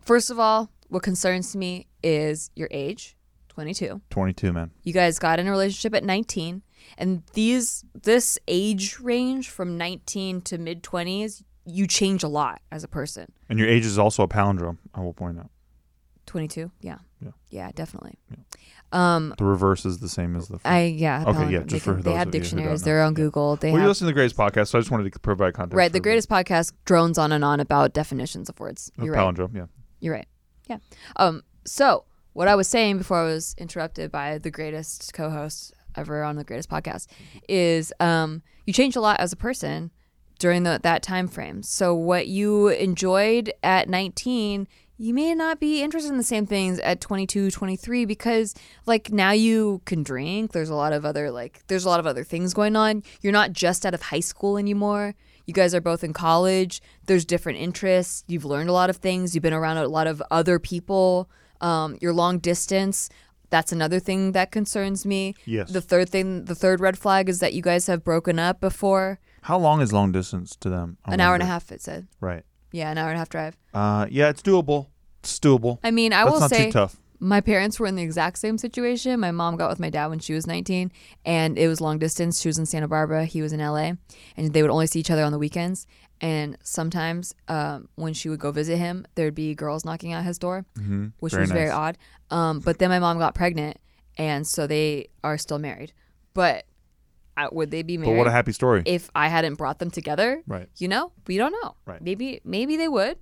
[0.00, 3.16] First of all, what concerns me is your age,
[3.50, 4.00] 22.
[4.11, 4.72] 22, man.
[4.83, 6.62] You guys got in a relationship at 19,
[6.96, 12.83] and these this age range from 19 to mid 20s, you change a lot as
[12.83, 13.31] a person.
[13.48, 15.50] And your age is also a palindrome, I will point out.
[16.29, 16.99] 22, yeah.
[17.21, 17.31] Yeah.
[17.51, 18.19] Yeah, definitely.
[18.31, 18.37] Yeah.
[18.93, 20.61] Um The reverse is the same as the.
[20.64, 22.57] I yeah, Okay, yeah, they, just can- for they those have of you who don't
[22.59, 22.83] dictionaries.
[22.83, 23.17] They're on Yeah.
[23.17, 23.57] Google.
[23.57, 25.55] They well, you have listen to the greatest podcast, so I just wanted to provide
[25.55, 25.77] context.
[25.77, 28.91] Right, the greatest podcast drones on and on about definitions of words.
[29.03, 29.21] You're right.
[29.35, 29.55] palindrome.
[29.55, 29.67] Yeah.
[30.01, 30.29] You're right.
[30.69, 30.79] Yeah.
[31.17, 31.43] Um.
[31.67, 36.37] So what I was saying before I was interrupted by the greatest co-host ever on
[36.37, 37.09] the greatest podcast
[37.49, 39.91] is um you change a lot as a person
[40.38, 41.62] during the, that time frame.
[41.64, 46.80] So what you enjoyed at 19 you may not be interested in the same things
[46.80, 50.52] at 22 23 because like now you can drink.
[50.52, 53.04] There's a lot of other like there's a lot of other things going on.
[53.20, 55.14] You're not just out of high school anymore.
[55.46, 56.82] You guys are both in college.
[57.06, 58.24] There's different interests.
[58.26, 59.34] You've learned a lot of things.
[59.34, 61.30] You've been around a lot of other people.
[61.61, 63.08] Um, you're long distance.
[63.50, 65.34] That's another thing that concerns me.
[65.46, 65.70] Yes.
[65.70, 69.20] the third thing the third red flag is that you guys have broken up before.
[69.42, 70.98] How long is long distance to them?
[71.04, 72.08] I an hour and a half it said.
[72.20, 72.44] Right.
[72.72, 74.87] Yeah an hour and a half drive Uh, yeah, it's doable.
[75.22, 75.78] It's doable.
[75.83, 76.96] i mean i That's will not say too tough.
[77.20, 79.18] my parents were in the exact same situation.
[79.18, 80.92] My mom got with my dad when she was 19,
[81.24, 82.40] and it was long distance.
[82.40, 83.92] She was in Santa Barbara, he was in LA,
[84.37, 85.85] and they would only see each other on the weekends.
[86.20, 90.38] And sometimes, um, when she would go visit him, there'd be girls knocking at his
[90.38, 91.07] door, Mm-hmm.
[91.18, 91.98] which Very was very odd.
[92.31, 93.78] Um, but then my mom got pregnant,
[94.16, 95.92] and so they are still married.
[96.35, 96.66] But
[97.53, 98.83] would they be But what a happy story.
[98.85, 100.42] if I hadn't brought them together?
[100.46, 100.68] right.
[100.79, 101.77] You know, we don't know.
[101.87, 102.03] Right.
[102.03, 103.18] Maybe, maybe they would.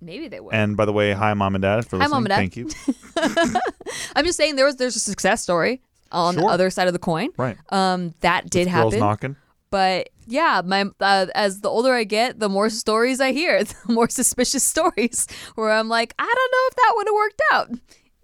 [0.00, 0.54] Maybe they would.
[0.54, 2.10] And by the way, hi mom and dad for Hi, listening.
[2.10, 2.36] Mom and Dad.
[2.36, 2.70] Thank you.
[4.14, 6.98] I'm just saying there was there's a success story on the other side of the
[7.00, 7.30] coin.
[7.36, 7.56] Right.
[7.70, 9.00] Um, that did Girls happen.
[9.00, 9.36] knocking.
[9.70, 13.92] But yeah, my uh, as the older I get, the more stories I hear, the
[13.92, 17.70] more suspicious stories where I'm like, I don't know if that would have worked out.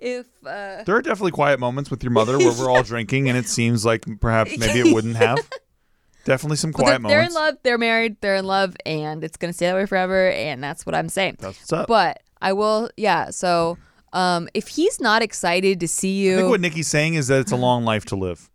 [0.04, 3.38] If uh, There are definitely quiet moments with your mother where we're all drinking and
[3.38, 5.38] it seems like perhaps maybe it wouldn't have.
[6.24, 9.36] Definitely some quiet they're, quiet they're in love, they're married, they're in love, and it's
[9.36, 10.30] gonna stay that way forever.
[10.30, 11.36] And that's what I'm saying.
[11.38, 11.86] That's what's up.
[11.86, 13.28] But I will, yeah.
[13.28, 13.76] So
[14.14, 17.40] um, if he's not excited to see you, I think what Nikki's saying is that
[17.40, 18.50] it's a long life to live.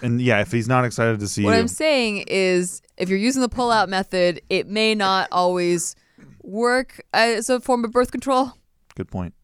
[0.00, 3.08] And yeah, if he's not excited to see What you, what I'm saying is, if
[3.08, 5.94] you're using the pull-out method, it may not always
[6.42, 8.52] work as a form of birth control.
[8.94, 9.34] good point.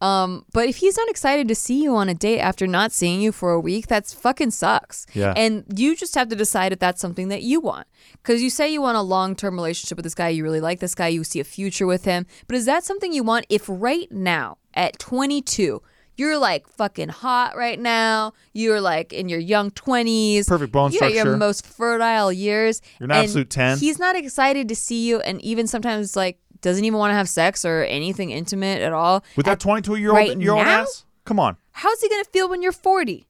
[0.00, 3.20] Um, but if he's not excited to see you on a date after not seeing
[3.20, 5.06] you for a week, that's fucking sucks.
[5.14, 5.32] Yeah.
[5.36, 7.86] And you just have to decide if that's something that you want.
[8.12, 10.94] Because you say you want a long-term relationship with this guy, you really like this
[10.94, 12.26] guy, you see a future with him.
[12.46, 15.80] But is that something you want if right now at 22
[16.16, 18.32] you're like fucking hot right now.
[18.52, 20.48] You're like in your young 20s.
[20.48, 22.80] Perfect bone You're at your most fertile years.
[22.98, 23.78] You're an absolute 10.
[23.78, 27.28] He's not excited to see you, and even sometimes like doesn't even want to have
[27.28, 29.24] sex or anything intimate at all.
[29.36, 31.04] With that 22 year old year old ass?
[31.24, 31.56] Come on.
[31.72, 33.26] how's he gonna feel when you're 40?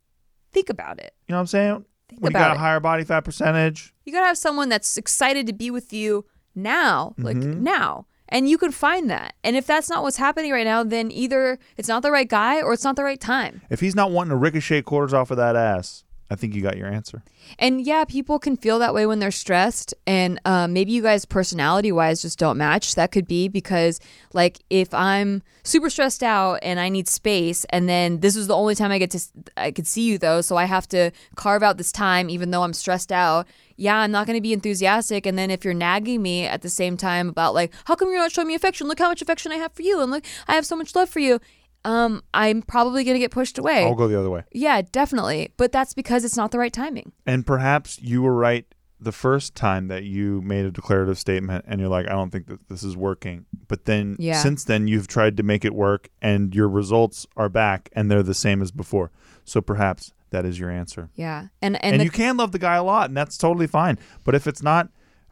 [0.52, 1.14] Think about it.
[1.28, 1.84] You know what I'm saying?
[2.08, 2.56] Think when you got it.
[2.56, 3.94] a higher body fat percentage.
[4.04, 7.62] You gotta have someone that's excited to be with you now, like Mm-hmm.
[7.62, 8.06] now.
[8.28, 9.34] And you can find that.
[9.44, 12.60] And if that's not what's happening right now, then either it's not the right guy
[12.60, 13.62] or it's not the right time.
[13.70, 16.76] If he's not wanting to ricochet quarters off of that ass, I think you got
[16.76, 17.22] your answer.
[17.58, 19.94] And yeah, people can feel that way when they're stressed.
[20.06, 22.96] And uh, maybe you guys, personality wise, just don't match.
[22.96, 24.00] That could be because,
[24.32, 28.56] like, if I'm super stressed out and I need space, and then this is the
[28.56, 29.20] only time I get to,
[29.56, 32.62] I could see you though, so I have to carve out this time, even though
[32.62, 33.46] I'm stressed out.
[33.76, 35.26] Yeah, I'm not going to be enthusiastic.
[35.26, 38.18] And then if you're nagging me at the same time about, like, how come you're
[38.18, 38.88] not showing me affection?
[38.88, 40.00] Look how much affection I have for you.
[40.00, 41.40] And look, I have so much love for you.
[41.86, 43.84] Um, I'm probably going to get pushed away.
[43.84, 44.42] I'll go the other way.
[44.52, 45.52] Yeah, definitely.
[45.56, 47.12] But that's because it's not the right timing.
[47.26, 48.66] And perhaps you were right
[48.98, 52.46] the first time that you made a declarative statement and you're like, I don't think
[52.48, 53.44] that this is working.
[53.68, 54.42] But then Yeah.
[54.42, 58.22] since then, you've tried to make it work and your results are back and they're
[58.22, 59.12] the same as before.
[59.44, 61.10] So perhaps that is your answer.
[61.14, 61.48] Yeah.
[61.62, 63.98] And and, And, the, you can love the guy a lot and that's totally fine.
[64.24, 64.88] But if it's not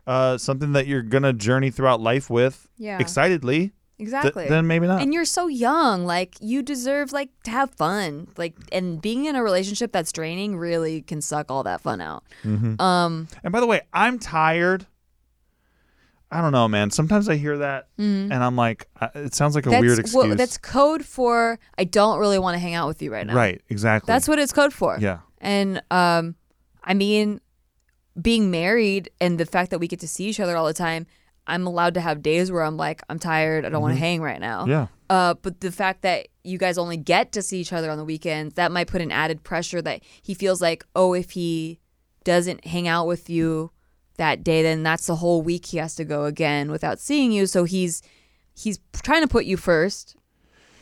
[0.06, 2.98] uh, something that you're going to journey throughout life with Yeah.
[3.00, 4.48] excitedly, Exactly.
[4.48, 5.00] then maybe not.
[5.02, 6.04] and you're so young.
[6.04, 8.28] Like you deserve like to have fun.
[8.36, 12.24] Like and being in a relationship that's draining really can suck all that fun out.
[12.42, 12.80] Mm-hmm.
[12.80, 14.86] Um And by the way, I'm tired.
[16.30, 16.90] I don't know, man.
[16.90, 20.26] Sometimes I hear that and I'm like, uh, it sounds like a that's weird excuse.
[20.26, 23.34] well, that's code for I don't really want to hang out with you right now.
[23.36, 24.10] right, exactly.
[24.12, 24.98] That's what it's code for.
[25.00, 25.20] yeah.
[25.40, 26.34] And um,
[26.82, 27.40] I mean,
[28.20, 31.06] being married and the fact that we get to see each other all the time,
[31.46, 34.22] I'm allowed to have days where I'm like, I'm tired, I don't want to hang
[34.22, 34.62] right now.
[34.62, 34.70] Mm-hmm.
[34.70, 34.86] Yeah.
[35.10, 38.04] Uh, but the fact that you guys only get to see each other on the
[38.04, 41.78] weekends, that might put an added pressure that he feels like, oh, if he
[42.24, 43.70] doesn't hang out with you
[44.16, 47.46] that day, then that's the whole week he has to go again without seeing you.
[47.46, 48.00] So he's
[48.54, 50.16] he's trying to put you first,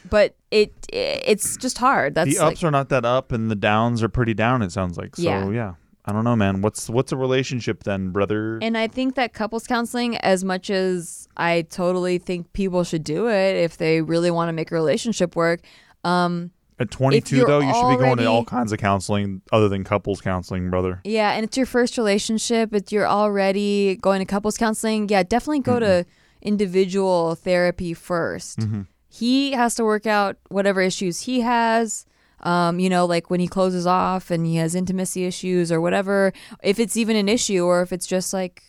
[0.09, 2.15] but it it's just hard.
[2.15, 4.71] That's the ups like, are not that up and the downs are pretty down it
[4.71, 5.17] sounds like.
[5.17, 5.51] So, Yeah.
[5.51, 5.75] yeah.
[6.05, 6.63] I don't know, man.
[6.63, 8.59] What's what's a relationship then, brother?
[8.61, 13.29] And I think that couples counseling, as much as I totally think people should do
[13.29, 15.61] it if they really want to make a relationship work,
[16.03, 19.85] um, At 22 though, you should be going to all kinds of counseling other than
[19.85, 21.01] couples counseling, brother.
[21.05, 25.09] yeah, and it's your first relationship, If you're already going to couples counseling.
[25.09, 26.05] Yeah, definitely go to
[26.43, 28.81] individual therapy 1st Mm-hmm.
[29.09, 32.07] He has to work out whatever issues he has.
[32.45, 36.33] Um, you know, like when he closes off and he has intimacy issues or whatever,
[36.63, 38.63] if it's even an issue or if it's just like,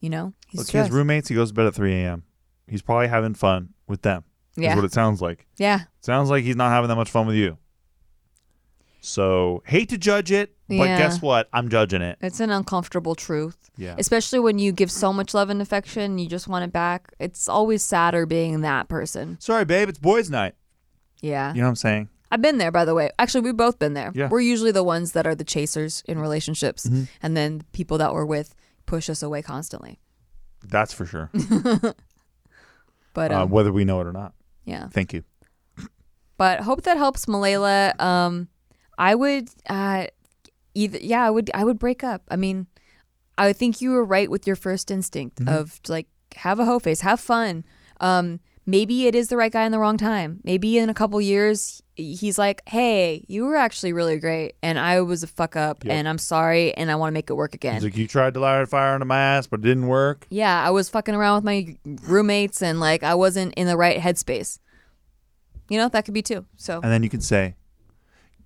[0.00, 0.92] you know, he's Look, he has stressed.
[0.92, 1.28] roommates.
[1.28, 2.22] He goes to bed at 3 a.m.
[2.66, 4.24] He's probably having fun with them.
[4.56, 4.70] Yeah.
[4.70, 5.46] Is what it sounds like.
[5.58, 5.80] yeah.
[6.00, 7.58] Sounds like he's not having that much fun with you.
[9.02, 10.98] So hate to judge it, but Yeah.
[10.98, 11.48] guess what?
[11.52, 12.18] I'm judging it.
[12.20, 13.70] It's an uncomfortable truth.
[13.76, 13.94] Yeah.
[13.98, 17.12] Especially when you give so much love and affection, you just want it back.
[17.18, 19.38] It's always sadder being that person.
[19.40, 19.88] Sorry, babe.
[19.88, 20.54] It's boys' night.
[21.22, 21.52] Yeah.
[21.54, 22.08] You know what I'm saying?
[22.30, 23.10] I've been there, by the way.
[23.18, 24.12] Actually, we've both been there.
[24.14, 24.28] Yeah.
[24.28, 26.86] We're usually the ones that are the chasers in relationships.
[26.86, 27.04] Mm-hmm.
[27.22, 28.54] And then people that we're with
[28.86, 29.98] push us away constantly.
[30.64, 31.30] That's for sure.
[33.12, 34.34] But uh, um, whether we know it or not.
[34.64, 34.88] yeah.
[34.88, 35.24] Thank you.
[36.36, 38.00] But hope that helps Malayla.
[38.00, 38.48] Um,
[38.96, 40.06] I would uh,
[40.74, 42.22] either yeah, I would I would break up.
[42.30, 42.66] I mean,
[43.36, 45.54] I think you were right with your first instinct Mm-hmm.
[45.54, 47.64] of like have a hoe face, have fun.
[48.00, 50.40] Um, maybe it is the right guy in the wrong time.
[50.44, 55.00] Maybe in a couple years he's like, "Hey, you were actually really great, and I
[55.02, 55.92] was a fuck up, Yep.
[55.94, 58.34] and I'm sorry, and I want to make it work again." He's like, you tried
[58.34, 60.26] to light a fire under my ass, but it didn't work.
[60.30, 61.76] yeah, I was fucking around with my
[62.08, 64.58] roommates, and like I wasn't in the right headspace.
[65.68, 66.46] You know, that could be too.
[66.56, 67.54] So And then you can say,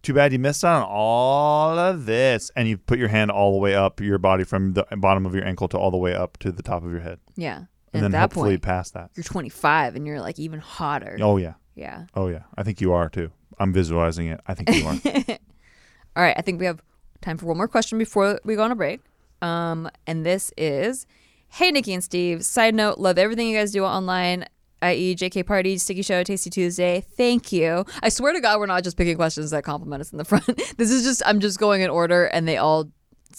[0.03, 2.51] too bad you missed out on all of this.
[2.55, 5.35] And you put your hand all the way up your body from the bottom of
[5.35, 7.21] your ankle to all the way up to the top of your head.
[7.37, 7.63] yeah,
[7.95, 8.63] And at then that hopefully point.
[8.63, 9.11] past that.
[9.15, 11.17] you're 25 and you're like even hotter.
[11.21, 11.55] Oh, yeah.
[11.75, 12.07] Yeah.
[12.15, 12.43] Oh, yeah.
[12.57, 13.31] I think you are too.
[13.59, 14.41] I'm visualizing it.
[14.47, 14.95] I think you are.
[16.17, 16.35] All right.
[16.37, 16.83] I think we have
[17.21, 19.01] time for one more question before we go on a break.
[19.43, 21.07] Um, and this is
[21.49, 22.45] Hey, Nikki and Steve.
[22.45, 24.45] Side note, love everything you guys do online,
[24.83, 27.01] i.e., JK Party, Stikki Show, Tasty Tuesday.
[27.17, 27.85] Thank you.
[28.03, 30.47] I swear to God, we're not just picking questions that compliment us in the front.
[30.77, 32.91] this is just, I'm just going in order, and they all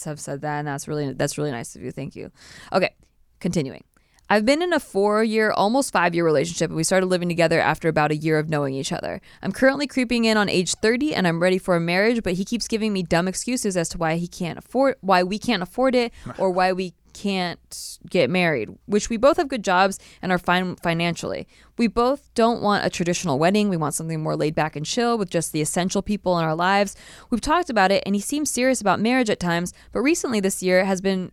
[0.05, 1.91] have said that, and that's really, that's really nice of you.
[1.91, 2.31] Thank you.
[2.71, 2.95] Okay.
[3.41, 3.83] Continuing.
[4.29, 7.59] I've been in a four year, almost five year relationship, and we started living together
[7.59, 9.21] after about a year of knowing each other.
[9.43, 12.45] I'm currently creeping in on age 30 and I'm ready for a marriage, but he
[12.45, 15.93] keeps giving me dumb excuses as to why he can't afford why we can't afford
[15.93, 20.37] it or why we can't get married, which we both have good jobs and are
[20.37, 21.47] fine financially.
[21.77, 23.69] We both don't want a traditional wedding.
[23.69, 26.55] We want something more laid back and chill with just the essential people in our
[26.55, 26.95] lives.
[27.29, 30.61] We've talked about it and he seems serious about marriage at times, but recently this
[30.61, 31.31] year has been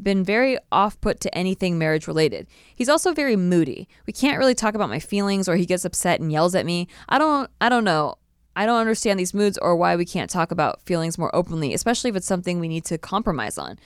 [0.00, 2.46] been very off put to anything marriage related.
[2.74, 3.88] He's also very moody.
[4.06, 6.86] We can't really talk about my feelings or he gets upset and yells at me.
[7.08, 8.14] I don't I don't know.
[8.54, 12.08] I don't understand these moods or why we can't talk about feelings more openly, especially
[12.08, 13.78] if it's something we need to compromise on.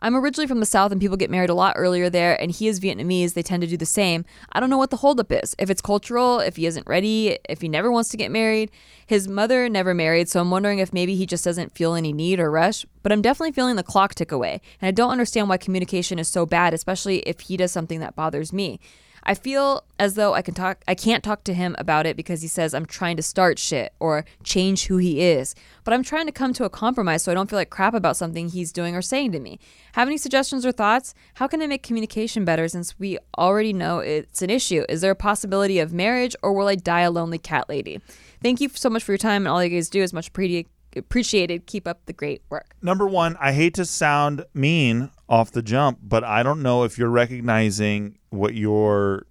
[0.00, 2.68] I'm originally from the South and people get married a lot earlier there, and he
[2.68, 3.34] is Vietnamese.
[3.34, 4.24] They tend to do the same.
[4.52, 5.56] I don't know what the holdup is.
[5.58, 8.70] If it's cultural, if he isn't ready, if he never wants to get married.
[9.06, 12.38] His mother never married, so I'm wondering if maybe he just doesn't feel any need
[12.38, 12.86] or rush.
[13.02, 16.28] But I'm definitely feeling the clock tick away, and I don't understand why communication is
[16.28, 18.80] so bad, especially if he does something that bothers me.
[19.24, 22.42] I feel as though I can talk I can't talk to him about it because
[22.42, 25.54] he says I'm trying to start shit or change who he is.
[25.84, 28.16] But I'm trying to come to a compromise so I don't feel like crap about
[28.16, 29.58] something he's doing or saying to me.
[29.92, 31.14] Have any suggestions or thoughts?
[31.34, 34.84] How can I make communication better since we already know it's an issue?
[34.88, 38.00] Is there a possibility of marriage or will I die a lonely cat lady?
[38.42, 40.70] Thank you so much for your time and all you guys do is much appreciated.
[40.96, 41.66] Appreciated.
[41.66, 42.74] Keep up the great work.
[42.82, 46.98] Number one, I hate to sound mean off the jump, but I don't know if
[46.98, 49.26] you're recognizing what you're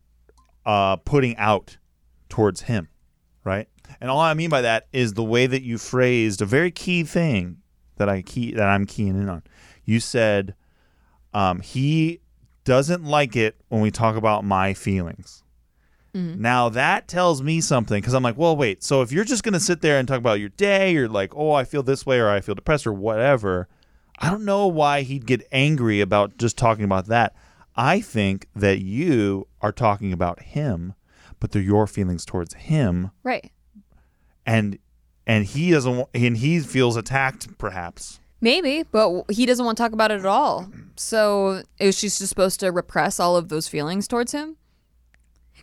[0.65, 1.77] uh, putting out
[2.29, 2.89] towards him,
[3.43, 3.67] right?
[3.99, 7.03] And all I mean by that is the way that you phrased a very key
[7.03, 7.57] thing
[7.95, 9.43] that I key that I'm keying in on.
[9.85, 10.55] You said
[11.33, 12.19] um, he
[12.63, 15.43] doesn't like it when we talk about my feelings.
[16.13, 16.41] Mm-hmm.
[16.41, 18.83] Now that tells me something because I'm like, well, wait.
[18.83, 21.51] So if you're just gonna sit there and talk about your day, you're like, oh,
[21.51, 23.67] I feel this way or I feel depressed or whatever.
[24.19, 27.35] I don't know why he'd get angry about just talking about that.
[27.75, 30.95] I think that you are talking about him,
[31.39, 33.51] but they're your feelings towards him, Right.
[34.45, 34.79] and
[35.27, 38.19] and he doesn't, and he feels attacked, perhaps.
[38.39, 40.71] Maybe, but he doesn't want to talk about it at all.
[40.95, 44.55] So is she just supposed to repress all of those feelings towards him?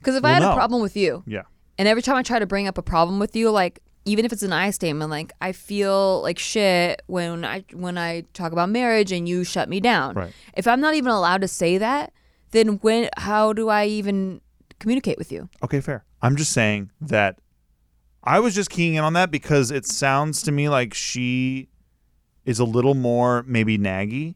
[0.05, 1.43] Because if I Well, had a problem with you, Yeah.
[1.79, 4.33] and every time I try to bring up a problem with you, like even if
[4.35, 8.69] it's an I statement, like I feel like shit when I when I talk about
[8.69, 10.15] marriage and you shut me down.
[10.15, 10.33] Right.
[10.55, 12.13] If I'm not even allowed to say that,
[12.51, 14.43] then when how do I even
[14.79, 15.49] communicate with you?
[15.63, 16.05] Okay, fair.
[16.21, 17.39] I'm just saying that
[18.23, 21.69] I was just keying in on that because it sounds to me like she
[22.45, 24.35] is a little more maybe naggy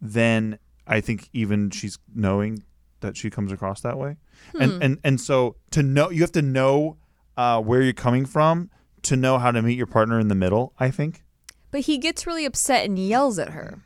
[0.00, 2.64] than I think even she's knowing
[3.00, 4.16] that she comes across that way.
[4.58, 6.96] And and and so to know you have to know
[7.36, 8.70] uh, where you're coming from
[9.02, 11.22] to know how to meet your partner in the middle, I think.
[11.70, 13.80] But he gets really upset and yells at her.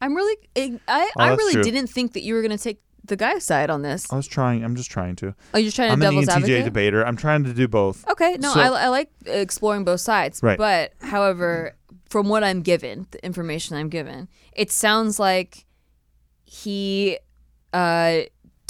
[0.00, 1.62] I'm really I I, Oh, I really true.
[1.62, 4.12] didn't think that you were gonna take the guy's side on this.
[4.12, 5.34] I was trying I'm just trying to.
[5.54, 6.64] Oh, you're trying to I'm an devil's ENTJ advocate.
[6.64, 7.06] debater.
[7.06, 8.06] I'm trying to do both.
[8.08, 10.42] Okay, no, So- I, I like exploring both sides.
[10.42, 10.58] Right.
[10.58, 11.74] But however,
[12.10, 15.64] from what I'm given, the information I'm given, it sounds like
[16.44, 17.18] he
[17.72, 18.20] uh,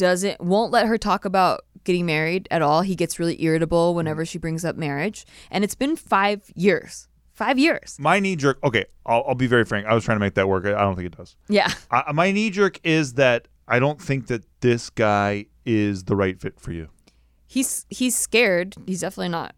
[0.02, 2.82] doesn't won't let her talk about getting married at all.
[2.82, 7.08] He gets really irritable whenever she brings up marriage, and it's been five years.
[7.32, 7.96] Five years.
[7.98, 8.58] My knee jerk.
[8.62, 9.86] Okay, I'll, I'll be very frank.
[9.86, 10.66] I was trying to make that work.
[10.66, 11.36] I I don't think it does.
[11.48, 11.72] Yeah.
[11.90, 16.38] I, my knee jerk is that I don't think that this guy is the right
[16.38, 16.88] fit for you.
[17.46, 18.74] He's he's scared.
[18.86, 19.54] He's definitely not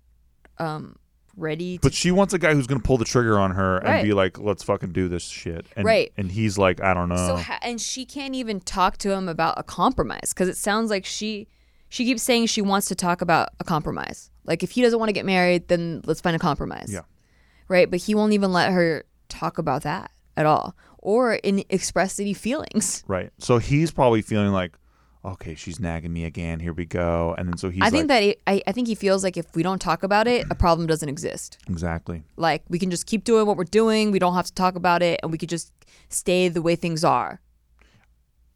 [0.58, 0.96] um,
[1.36, 3.78] ready to But she wants a guy who's going to pull the trigger on her
[3.78, 6.12] and be like, "Let's fucking do this shit." And, Right.
[6.16, 9.28] And he's like, "I don't know." So ha- and she can't even talk to him
[9.28, 11.48] about a compromise because it sounds like she
[11.88, 14.30] she keeps saying she wants to talk about a compromise.
[14.44, 16.90] Like if he doesn't want to get married, then let's find a compromise.
[16.92, 17.02] Yeah.
[17.68, 22.18] Right, but he won't even let her talk about that at all or in express
[22.18, 23.04] any feelings.
[23.06, 23.30] right.
[23.38, 24.76] So he's probably feeling like,
[25.24, 26.60] "Okay, she's nagging me again.
[26.60, 28.88] Here we go." And then so he's I think like, that it, I I think
[28.88, 31.58] he feels like if we don't talk about it, a problem doesn't exist.
[31.68, 34.10] "Exactly." Like we can just keep doing what we're doing.
[34.10, 35.72] We don't have to talk about it, and we could just
[36.08, 37.40] stay the way things are.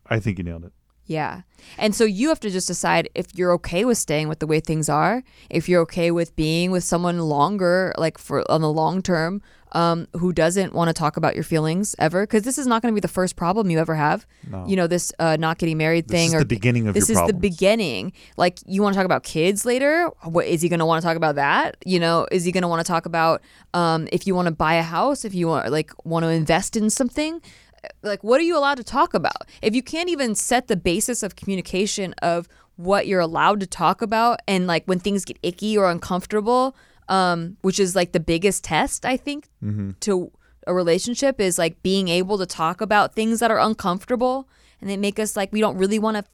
[0.06, 0.72] I think you nailed it.
[1.08, 1.40] Yeah.
[1.78, 4.60] And so you have to just decide if you're okay with staying with the way
[4.60, 9.00] things are, if you're okay with being with someone longer, like for on the long
[9.00, 9.40] term,
[9.72, 12.22] um, who doesn't want to talk about your feelings ever.
[12.22, 14.26] Because this is not going to be the first problem you ever have.
[14.48, 14.66] No.
[14.66, 17.10] You know, this uh, not getting married This thing is or the beginning of this
[17.10, 17.32] is problems.
[17.34, 18.12] the beginning.
[18.36, 20.08] Like you want to talk about kids later.
[20.22, 21.76] What is he going to want to talk about that?
[21.84, 23.42] You know, is he going to want to talk about
[23.74, 26.76] um, if you want to buy a house, if you want like want to invest
[26.76, 27.40] in something?
[28.02, 29.46] Like what are you allowed to talk about?
[29.62, 34.02] If you can't even set the basis of communication of what you're allowed to talk
[34.02, 36.76] about and like when things get icky or uncomfortable,
[37.08, 39.48] um, which is like the biggest test I think
[40.00, 40.30] to
[40.66, 44.48] a relationship is like being able to talk about things that are uncomfortable
[44.80, 46.24] and they make us like we don't really want to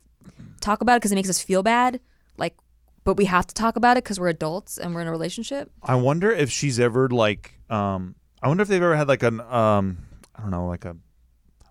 [0.60, 2.00] talk about it because it makes us feel bad
[2.36, 2.56] like
[3.04, 5.70] but we have to talk about it because we're adults and we're in a relationship
[5.82, 9.40] I wonder if she's ever like um I wonder if they've ever had like an
[9.40, 9.98] um
[10.34, 10.96] I don't know like a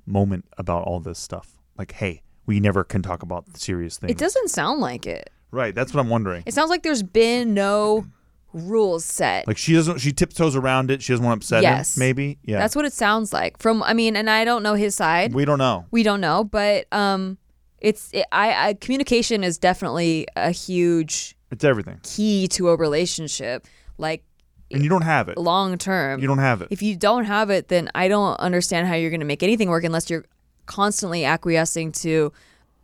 [0.06, 1.50] moment about all this stuff.
[1.78, 4.12] Like, hey, we never can talk about serious things.
[4.12, 6.44] it doesn't sound like it right, that's what I'm wondering.
[6.46, 8.06] it sounds like there's been no
[8.54, 11.02] rules set Like she doesn't she tiptoes around it.
[11.02, 11.98] She doesn't want to upset Yes.
[11.98, 12.38] him, maybe.
[12.44, 12.60] Yeah.
[12.60, 15.44] that's what it sounds like from i mean and i don't know his side we
[15.46, 15.86] don't know.
[15.92, 17.38] we don't know but um
[17.80, 22.00] it's it, I, I communication is definitely a huge It's everything.
[22.04, 23.66] key to a relationship
[23.98, 24.24] like
[24.72, 25.38] And you don't have it.
[25.38, 26.68] long term You don't have it.
[26.72, 29.70] if you don't have it, then I don't understand how you're going to make anything
[29.70, 30.26] work unless you're
[30.66, 32.32] constantly acquiescing to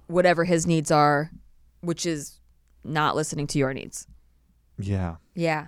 [0.08, 1.32] whatever his needs are,
[1.82, 2.39] which is
[2.84, 4.05] not listening to your needs.
[4.77, 5.15] yeah.
[5.39, 5.67] Yeah.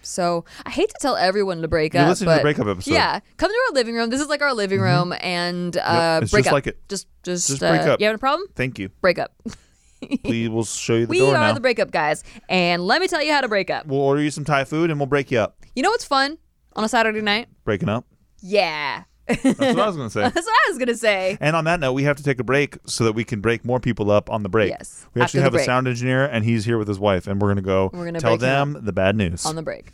[0.00, 2.08] So I hate to tell everyone to break You're up.
[2.08, 2.92] listening to the breakup episode.
[2.92, 4.10] Yeah, come to our living room.
[4.10, 6.54] This is like our living room, and uh, it's break just up.
[6.54, 6.88] like it.
[6.88, 8.00] Just, just, Just uh, up.
[8.00, 8.48] You having a problem?
[8.56, 8.88] Thank you.
[9.00, 9.32] Break up.
[10.24, 11.52] Please, we'll show you the we door are now.
[11.52, 13.86] the breakup guys, and let me tell you how to break up.
[13.86, 15.58] we'll order you some Thai food and we'll break you up.
[15.76, 16.38] You know what's fun
[16.74, 17.48] on a Saturday night?
[17.64, 18.04] Breaking up.
[18.40, 19.04] Yeah,
[19.42, 20.22] That's what I was gonna say.
[20.28, 21.38] that's what I was gonna say.
[21.40, 23.64] And on that note, we have to take a break so that we can break
[23.64, 24.70] more people up on the break.
[24.70, 27.48] Yes, We actually have a sound engineer, and he's here with his wife, and we're
[27.48, 29.46] gonna go We're gonna tell them the bad news.
[29.46, 29.92] On the break.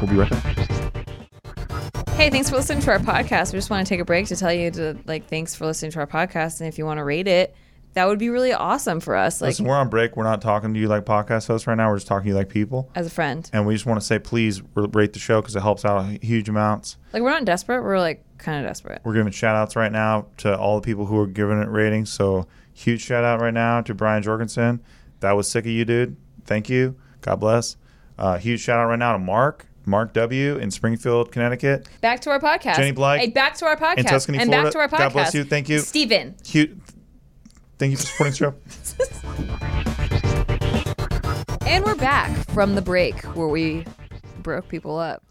[0.00, 0.56] we'll be right back.
[2.16, 3.52] Hey, thanks for listening to our podcast.
[3.52, 5.90] We just want to take a break to tell you to like thanks for listening
[5.92, 7.54] to our podcast, and if you want to rate it,
[7.92, 9.40] that would be really awesome for us.
[9.40, 10.16] Like Listen, we're on break.
[10.16, 11.90] We're not talking to you like podcast hosts right now.
[11.90, 12.90] We're just talking to you like people.
[12.94, 13.48] as a friend.
[13.52, 16.48] And we just want to say, please rate the show because it helps out huge
[16.48, 16.98] amounts.
[17.12, 17.82] Like we're not desperate.
[17.82, 19.00] We're like kind of desperate.
[19.04, 22.10] We're giving shout outs right now to all the people who are giving it ratings.
[22.10, 24.80] So, huge shout out right now to Brian Jorgensen.
[25.20, 26.16] That was sick of you, dude.
[26.44, 26.96] Thank you.
[27.22, 27.76] God bless.
[28.18, 30.56] Uh, huge shout out right now to Mark, Mark W.
[30.56, 31.88] in Springfield, Connecticut.
[32.00, 32.76] Back to our podcast.
[32.76, 33.98] Jenny Blythe Hey, back to our podcast.
[33.98, 34.66] in Tuscany, and Florida.
[34.66, 34.98] back to our podcast.
[34.98, 35.44] God bless you.
[35.44, 35.78] Thank you.
[35.80, 36.34] Steven.
[36.44, 36.76] Huge.
[37.78, 38.54] Thank you for supporting the show.
[41.66, 43.84] And we're back from the break where we
[44.42, 45.22] broke people up.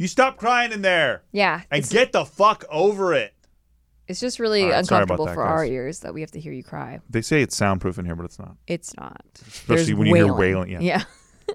[0.00, 1.60] You stop crying in there Yeah.
[1.70, 3.34] and get the fuck over it.
[4.08, 5.72] it's just really All right, sorry about uncomfortable that, for our guys.
[5.72, 7.00] ears that we have to hear you cry.
[7.10, 8.56] They say it's soundproof in here, but it's not.
[8.66, 9.20] It's not.
[9.46, 10.70] Especially There's when you hear wailing.
[10.70, 10.78] Yeah.
[10.80, 11.02] Yeah.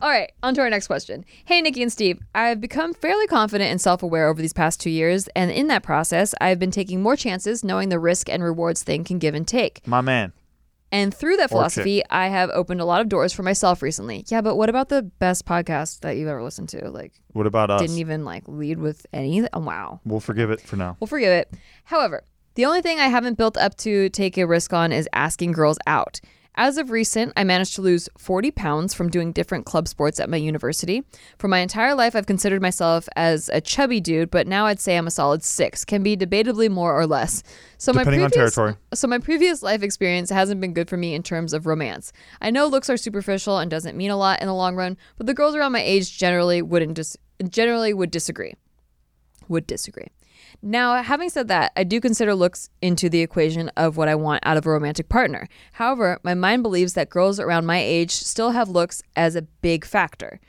[0.00, 1.24] All right, on to our next question.
[1.46, 2.20] Hey, Nikki and Steve.
[2.32, 5.82] I've become fairly confident and self aware over these past two years, and in that
[5.82, 9.48] process, I've been taking more chances knowing the risk and rewards thing can give and
[9.48, 9.84] take.
[9.84, 10.32] My man.
[10.92, 14.24] And through that philosophy, I have opened a lot of doors for myself recently.
[14.28, 16.90] Yeah, but what about the best podcast that you've ever listened to?
[16.90, 17.80] Like, What about us?
[17.80, 19.46] didn't even like lead with any.
[19.52, 20.00] Oh, wow.
[20.04, 20.96] We'll forgive it for now.
[20.98, 21.52] We'll forgive it.
[21.84, 22.24] However,
[22.56, 25.78] the only thing I haven't built up to take a risk on is asking girls
[25.86, 26.20] out.
[26.56, 30.28] As of recent, I managed to lose 40 pounds from doing different club sports at
[30.28, 31.04] my university.
[31.38, 34.96] For my entire life, I've considered myself as a chubby dude, but now I'd say
[34.96, 35.84] I'm a solid six.
[35.84, 37.42] Can be debatably more or less.
[37.78, 38.76] So Depending my on previous, territory.
[38.92, 42.12] So my previous life experience hasn't been good for me in terms of romance.
[42.40, 45.26] I know looks are superficial and doesn't mean a lot in the long run, but
[45.26, 47.16] the girls around my age generally wouldn't dis-
[47.48, 48.54] generally would disagree.
[49.48, 50.08] Would disagree.
[50.62, 54.44] Now, having said that, I do consider looks into the equation of what I want
[54.46, 55.48] out of a romantic partner.
[55.72, 59.84] However, my mind believes that girls around my age still have looks as a big
[59.84, 60.40] factor.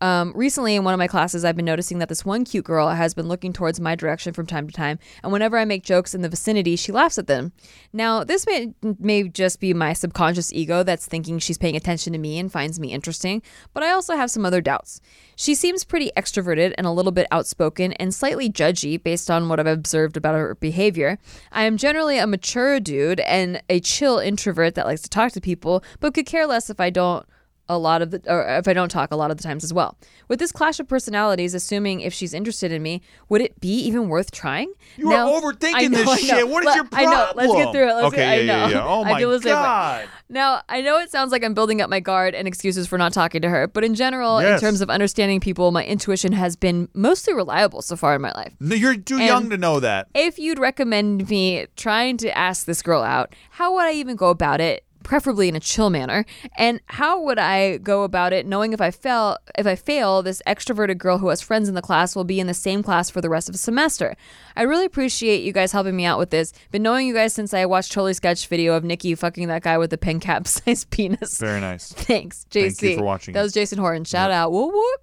[0.00, 2.88] Um, recently, in one of my classes, I've been noticing that this one cute girl
[2.88, 6.14] has been looking towards my direction from time to time, and whenever I make jokes
[6.14, 7.52] in the vicinity, she laughs at them.
[7.92, 12.18] Now, this may, may just be my subconscious ego that's thinking she's paying attention to
[12.18, 13.42] me and finds me interesting,
[13.74, 15.00] but I also have some other doubts.
[15.36, 19.58] She seems pretty extroverted and a little bit outspoken and slightly judgy based on what
[19.58, 21.18] I've observed about her behavior.
[21.50, 25.40] I am generally a mature dude and a chill introvert that likes to talk to
[25.40, 27.26] people, but could care less if I don't
[27.68, 29.72] a lot of the or if I don't talk a lot of the times as
[29.74, 29.96] well.
[30.28, 34.08] With this clash of personalities, assuming if she's interested in me, would it be even
[34.08, 34.72] worth trying?
[34.96, 36.48] You Now- are overthinking I know, this shit.
[36.48, 37.12] What is Let- your I problem?
[37.12, 37.32] know.
[37.34, 37.94] Let's get through it.
[37.94, 38.66] Let's okay, get, I yeah, know.
[38.66, 38.84] yeah, yeah.
[38.86, 39.62] Oh I my feel the same way.
[39.62, 40.08] god.
[40.30, 43.14] Now, I know it sounds like I'm building up my guard and excuses for not
[43.14, 44.60] talking to her, but in general, Yes.
[44.60, 48.32] in terms of understanding people, my intuition has been mostly reliable so far in my
[48.32, 48.52] life.
[48.60, 50.08] No, you're too And- young to know that.
[50.14, 54.28] If you'd recommend me trying to ask this girl out, how would I even go
[54.28, 54.84] about it?
[55.08, 56.26] Preferably in a chill manner.
[56.58, 60.42] And how would I go about it knowing if I fail if I fail, this
[60.46, 63.22] extroverted girl who has friends in the class will be in the same class for
[63.22, 64.14] the rest of the semester.
[64.54, 66.52] I really appreciate you guys helping me out with this.
[66.70, 69.78] Been knowing you guys since I watched Totally Sketch video of Nikki fucking that guy
[69.78, 71.38] with the pen cap sized penis.
[71.38, 71.90] Very nice.
[71.90, 72.60] Thanks, JC.
[72.60, 74.04] Thank you for watching That was Jason Horton.
[74.04, 74.52] Shout out.
[74.52, 75.00] Whoop whoop.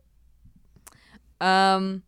[1.41, 2.03] Um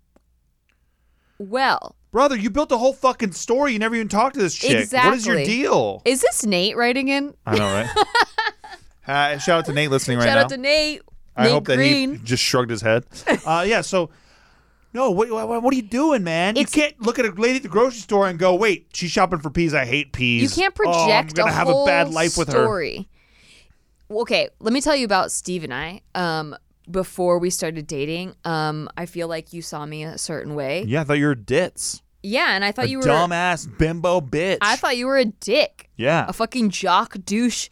[1.40, 3.74] well, Brother, you built a whole fucking story.
[3.74, 4.80] You never even talked to this chick.
[4.80, 5.10] Exactly.
[5.10, 6.02] What is your deal?
[6.06, 7.34] is this Nate writing in?
[7.46, 7.90] I know, right?
[9.06, 10.32] Hi, shout out to Nate listening right now.
[10.32, 10.44] Shout now.
[10.46, 11.02] out to Nate.
[11.36, 12.14] I Nate hope that Green.
[12.16, 13.06] he just shrugged his head.
[13.46, 14.10] Uh, yeah, so
[14.94, 16.58] no, what, what, what are you doing, man?
[16.58, 19.12] It's- you can't look at a lady at the grocery store and go, "Wait, she's
[19.12, 19.74] shopping for peas.
[19.74, 22.38] I hate peas." You can't Oh, I'm project gonna a have whole a bad life
[22.38, 22.64] with her.
[22.64, 23.08] story.
[24.10, 26.02] Okay, let me tell you about Steve and I.
[26.16, 26.56] Um,
[26.90, 30.84] before we started dating, um, I feel like you saw me a certain way.
[30.88, 32.02] Yeah, I thought you were ditz.
[32.24, 33.04] Yeah, and I thought a you were.
[33.06, 34.58] dumbass bimbo bitch.
[34.62, 37.70] I thought you were a dick, yeah, a fucking jock douche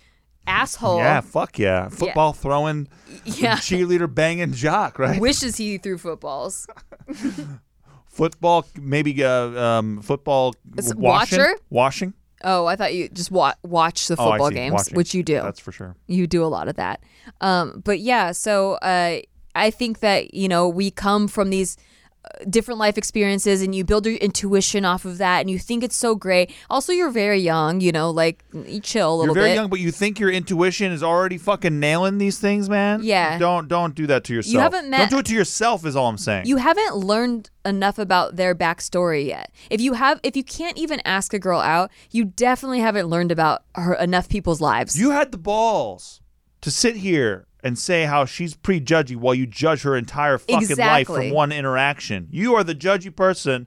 [0.48, 0.98] asshole.
[1.00, 2.88] yeah, fuck yeah, football throwing,
[3.26, 3.56] Yeah.
[3.58, 5.20] cheerleader banging jock, right?
[5.20, 6.68] Wishes he threw footballs.
[8.08, 11.56] football, maybe uh, um, football It's washing, watcher?
[11.70, 12.14] washing.
[12.48, 14.96] Oh, I thought you just wa- watch the Oh, I football see, games, watching.
[14.96, 15.42] which you do.
[15.42, 15.96] That's for sure.
[16.08, 17.02] you do a lot of that.
[17.42, 19.20] Um, but yeah, so uh,
[19.56, 21.76] I think that you know we come from these
[22.50, 25.96] different life experiences, and you build your intuition off of that, and you think it's
[25.96, 26.54] so great.
[26.70, 29.40] Also, you're very young, you know, like you chill a little bit.
[29.40, 29.56] You're very bit.
[29.56, 33.02] young, but you think your intuition is already fucking nailing these things, man.
[33.04, 33.38] Yeah.
[33.38, 34.54] Don't don't do that to yourself.
[34.54, 35.86] You haven't met- Don't do it to yourself.
[35.86, 36.46] Is all I'm saying.
[36.46, 39.52] You haven't learned enough about their backstory yet.
[39.70, 43.32] If you have, if you can't even ask a girl out, you definitely haven't learned
[43.32, 44.98] about her enough people's lives.
[44.98, 46.22] You had the balls
[46.62, 51.08] to sit here and say how she's prejudgy while you judge her entire fucking life
[51.08, 52.28] from one interaction.
[52.30, 53.66] You are the judgy person,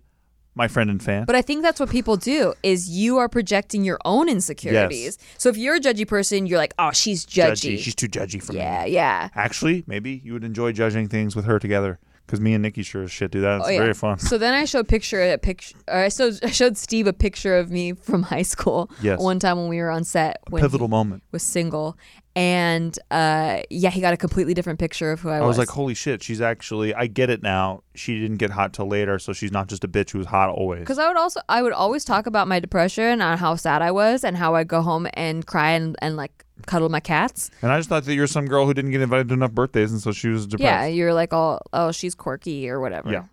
[0.55, 1.25] my friend and fan.
[1.25, 5.19] But I think that's what people do is you are projecting your own insecurities.
[5.37, 7.77] So if you're a judgy person, you're like, oh, she's judgy.
[7.77, 8.61] She's too judgy for me.
[8.61, 9.31] yeah, yeah.
[9.35, 11.99] Actually, maybe you would enjoy judging things with her together.
[12.29, 13.61] Because me and Nikki sure as shit do that.
[13.61, 13.81] It's Oh, yeah.
[13.81, 14.19] very fun.
[14.19, 15.75] So then I showed picture a picture.
[15.89, 18.91] I showed I showed Steve a picture of me from high school.
[19.03, 19.19] Yes.
[19.19, 21.23] One time when we were on set when Pivotal moment.
[21.33, 21.97] was single,
[22.37, 25.43] And uh, yeah, he got a completely different picture of who I, was.
[25.43, 26.95] I was like, holy shit, she's actually.
[26.95, 27.83] I get it now.
[27.95, 30.51] She didn't get hot till later, so she's not just a bitch who was hot
[30.51, 30.81] always.
[30.81, 33.91] Because I would also, I would always talk about my depression and how sad I
[33.91, 37.51] was and how I'd go home and cry and, and like cuddle my cats.
[37.63, 39.93] And I just thought that you're some girl who didn't get invited to enough birthdays,
[39.93, 40.65] and so she was depressed.
[40.65, 43.11] Yeah, you're like, oh, oh, she's quirky or whatever.
[43.11, 43.25] Yeah.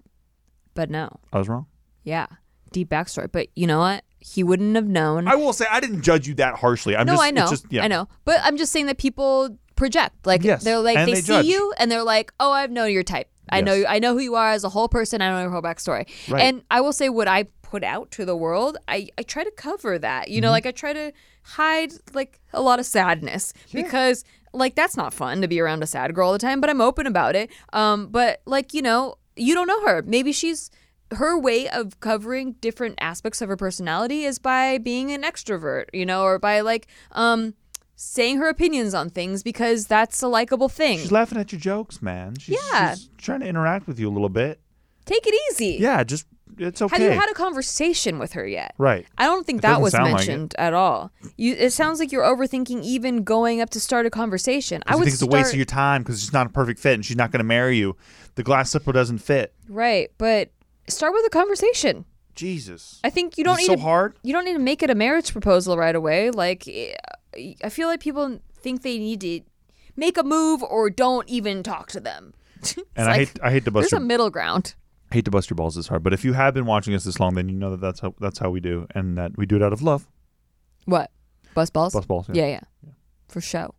[0.73, 1.67] But no, I was wrong.
[2.03, 2.27] yeah,
[2.71, 3.31] deep backstory.
[3.31, 4.03] But you know what?
[4.19, 5.27] He wouldn't have known.
[5.27, 6.95] I will say I didn't judge you that harshly.
[6.95, 7.83] I'm no, just, I know, It's just, yeah.
[7.83, 8.07] I know.
[8.25, 10.25] But I'm just saying that people project.
[10.25, 12.91] Like Yes, they're like and they, they see you and they're like, oh, I've known
[12.91, 13.29] your type.
[13.49, 13.85] I know, Yes.
[13.89, 15.21] I know who you are as a whole person.
[15.21, 16.07] I know your whole backstory.
[16.29, 16.41] Right.
[16.41, 19.51] And I will say, what I put out to the world, I, I try to
[19.51, 20.29] cover that.
[20.29, 20.51] You know, Mm-hmm.
[20.53, 21.11] like I try to
[21.43, 24.23] hide like a lot of sadness because
[24.53, 26.61] like that's not fun to be around a sad girl all the time.
[26.61, 27.51] But I'm open about it.
[27.73, 30.01] Um, but like you know, you don't know her.
[30.01, 30.71] Maybe she's
[31.11, 36.05] her way of covering different aspects of her personality is by being an extrovert, you
[36.05, 37.53] know, or by like um
[37.95, 40.99] saying her opinions on things because that's a likable thing.
[40.99, 42.35] She's laughing at your jokes, man.
[42.39, 42.95] She's, Yeah.
[42.95, 44.59] she's trying to interact with you a little bit.
[45.05, 45.77] Take it easy.
[45.79, 46.25] Yeah, just
[46.57, 46.95] it's okay.
[47.03, 48.73] Have you had a conversation with her yet?
[48.77, 49.05] right.
[49.17, 51.11] I don't think It that doesn't was sound like mentioned at all.
[51.37, 54.81] You, it sounds like you're overthinking even going up to start a conversation.
[54.87, 56.79] I would think it's a start, waste of your time because she's not a perfect
[56.79, 57.95] fit and she's not going to marry you.
[58.35, 59.53] The glass slipper doesn't fit.
[59.69, 60.49] right, but
[60.87, 62.05] start with a conversation.
[62.35, 62.99] Jesus.
[63.03, 64.15] I think you don't it need so to, hard.
[64.23, 66.31] You don't need to make it a marriage proposal right away.
[66.31, 66.93] Like, eh,
[67.63, 69.41] I feel like people think they need to
[69.95, 72.33] make a move or don't even talk to them.
[72.95, 74.75] And I hate I hate to bust there's your, a middle ground.
[75.11, 77.03] I hate to bust your balls this hard, but if you have been watching us
[77.03, 79.45] this long, then you know that that's how that's how we do, and that we
[79.45, 80.07] do it out of love.
[80.85, 81.11] What?
[81.53, 81.93] Bust balls?
[81.93, 82.27] Bust balls.
[82.31, 82.91] Yeah, yeah,
[83.29, 83.73] For show.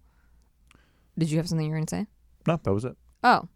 [1.19, 2.07] Did you have something you were going to say?
[2.47, 2.97] No, that was it.
[3.23, 3.49] Oh.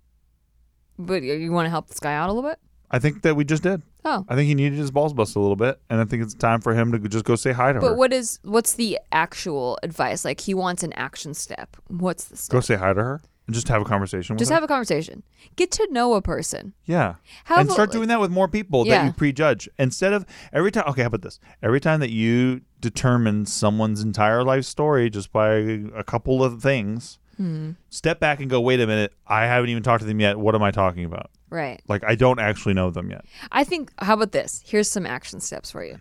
[0.98, 2.58] But you want to help this guy out a little bit?
[2.90, 3.82] I think that we just did.
[4.04, 4.24] Oh.
[4.28, 6.60] I think he needed his balls busted a little bit, and I think it's time
[6.60, 7.80] for him to just go say hi to her.
[7.80, 10.24] But what is what's the actual advice?
[10.24, 11.76] Like he wants an action step.
[11.88, 12.52] What's the step?
[12.52, 14.54] Go say hi to her and just have a conversation with Just her.
[14.54, 15.22] have a conversation.
[15.56, 16.72] Get to know a person.
[16.86, 17.14] yeah.
[17.44, 19.06] Have and a- start doing that with more people that Yeah.
[19.06, 20.84] you prejudge instead of every time.
[20.88, 21.40] Okay, how about this?
[21.62, 25.50] Every time that you determine someone's entire life story just by
[25.94, 27.70] a couple of things, Hmm.
[27.88, 30.38] step back and go, wait a minute, I haven't even talked to them yet.
[30.38, 31.30] What am I talking about?
[31.50, 31.82] Right.
[31.88, 33.24] Like I don't actually know them yet.
[33.50, 34.62] I think how about this?
[34.64, 35.98] Here's some action steps for you.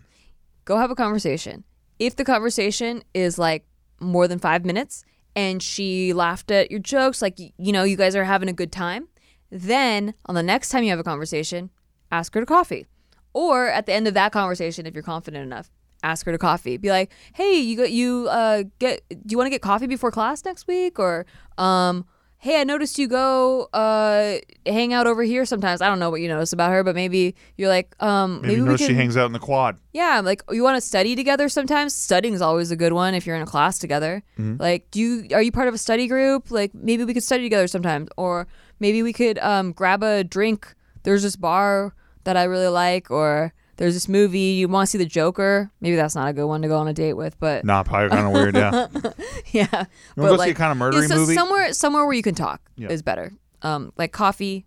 [0.64, 1.64] Go have a conversation.
[1.98, 3.66] If the conversation is like
[4.00, 5.04] more than 5 minutes
[5.36, 8.72] and she laughed at your jokes like you know you guys are having a good
[8.72, 9.08] time,
[9.50, 11.70] then on the next time you have a conversation,
[12.12, 12.86] ask her to coffee.
[13.32, 15.70] Or at the end of that conversation if you're confident enough,
[16.02, 16.76] ask her to coffee.
[16.76, 20.12] Be like, "Hey, you got you uh get do you want to get coffee before
[20.12, 21.26] class next week or
[21.58, 22.06] um
[22.42, 24.36] hey, I noticed you go uh
[24.66, 25.80] hang out over here sometimes.
[25.82, 28.60] I don't know what you notice about her, but maybe you're like, um, Maybe, maybe,
[28.62, 28.88] notice can.
[28.88, 29.76] she hangs out in the quad.
[29.92, 31.94] yeah, like you want to study together sometimes.
[31.94, 34.22] Studying is always a good one if you're in a class together.
[34.38, 34.56] Mm-hmm.
[34.60, 36.50] Like, do you are you part of a study group?
[36.50, 38.46] Like, maybe we could study together sometimes, or
[38.80, 40.74] maybe we could um grab a drink.
[41.02, 44.98] There's this bar that I really like, or there's this movie you want to see
[44.98, 45.70] the Joker.
[45.80, 48.10] Maybe that's not a good one to go on a date with, but Nah, probably
[48.10, 48.54] kind of weird.
[48.54, 48.88] Yeah.
[49.52, 49.80] yeah.
[49.80, 51.32] You but go like, see a kind of yeah, so movie?
[51.32, 52.88] somewhere somewhere where you can talk Yeah.
[52.90, 53.32] is better.
[53.62, 54.66] Um, like coffee,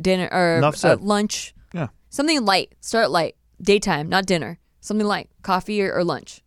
[0.00, 1.54] dinner, or uh, lunch.
[1.72, 1.86] Yeah.
[2.08, 2.74] Something light.
[2.80, 3.36] Start light.
[3.62, 4.58] Daytime, not dinner.
[4.80, 5.30] Something light.
[5.42, 6.42] Coffee or, or lunch.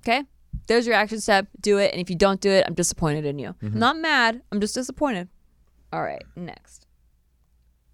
[0.00, 0.24] Okay.
[0.68, 1.48] There's your action step.
[1.60, 1.92] Do it.
[1.92, 3.48] And if you don't do it, I'm disappointed in you.
[3.48, 3.74] Mm-hmm.
[3.74, 4.40] I'm not mad.
[4.50, 5.28] I'm just disappointed.
[5.92, 6.22] All right.
[6.34, 6.86] Next.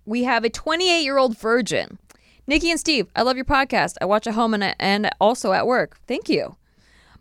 [0.05, 1.99] We have a 28 year old virgin.
[2.47, 3.97] Nikki and Steve, I love your podcast.
[4.01, 5.99] I watch at home and, and also at work.
[6.09, 6.57] Thank you.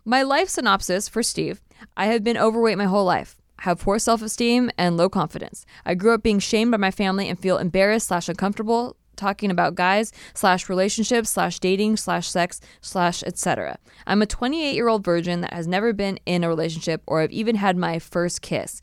[0.04, 1.60] My life synopsis for Steve
[1.96, 3.36] I have been overweight my whole life.
[3.60, 5.64] Have poor self esteem and low confidence.
[5.86, 9.76] I grew up being shamed by my family and feel embarrassed slash uncomfortable talking about
[9.76, 13.78] guys slash relationships slash dating slash sex slash etc.
[14.06, 17.30] I'm a 28 year old virgin that has never been in a relationship or have
[17.30, 18.80] even had my first kiss.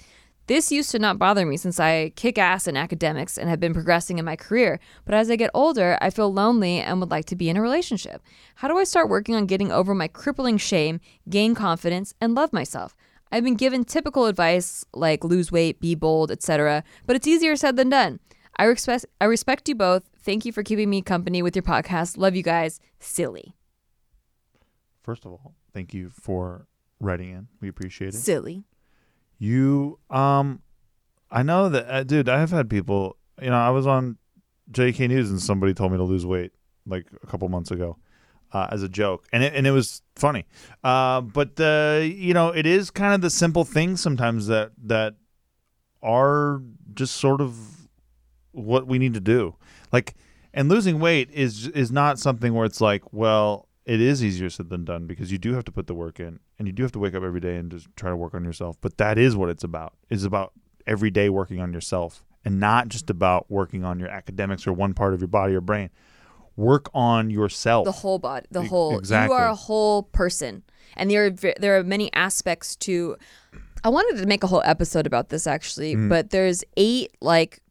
[0.50, 3.72] This used to not bother me since I kick ass in academics and have been
[3.72, 7.26] progressing in my career, but as I get older, I feel lonely and would like
[7.26, 8.24] to be in a relationship.
[8.56, 12.52] How do I start working on getting over my crippling shame, gain confidence, and love
[12.52, 12.95] myself?
[13.32, 17.76] I've been given typical advice like lose weight, be bold, etc., but it's easier said
[17.76, 18.20] than done.
[18.58, 20.10] I respect I respect you both.
[20.18, 22.18] Thank you for keeping me company with your podcast.
[22.18, 22.80] Love you guys.
[23.00, 23.54] Silly.
[25.04, 26.66] First of all, thank you for
[27.00, 27.50] writing in.
[27.62, 28.18] We appreciate it.
[28.18, 28.64] Silly.
[29.39, 30.61] You, um,
[31.31, 32.29] I know that, uh, dude.
[32.29, 33.15] I have had people.
[33.41, 34.17] You know, I was on
[34.71, 36.51] JK News and somebody told me to lose weight
[36.85, 37.97] like a couple months ago,
[38.51, 40.45] uh, as a joke, and it and it was funny.
[40.83, 45.15] Uh, but uh, you know, it is kind of the simple things sometimes that that
[46.03, 46.61] are
[46.93, 47.55] just sort of
[48.51, 49.55] what we need to do.
[49.93, 50.15] Like,
[50.53, 54.69] and losing weight is is not something where it's like, well, it is easier said
[54.69, 56.91] than done because you do have to put the work in and you do have
[56.91, 58.77] to wake up every day and just try to work on yourself.
[58.81, 59.93] But that is what it's about.
[60.09, 60.53] It's about
[60.85, 64.93] every day working on yourself and not just about working on your academics or one
[64.93, 65.89] part of your body or brain.
[66.55, 67.85] Work on yourself.
[67.85, 68.97] the whole body, the whole.
[68.97, 69.33] exactly.
[69.35, 70.63] You are a whole person,
[70.97, 73.15] and there are there are many aspects to.
[73.83, 76.09] I wanted to make a whole episode about this actually, Mm.
[76.09, 77.61] but there's eight like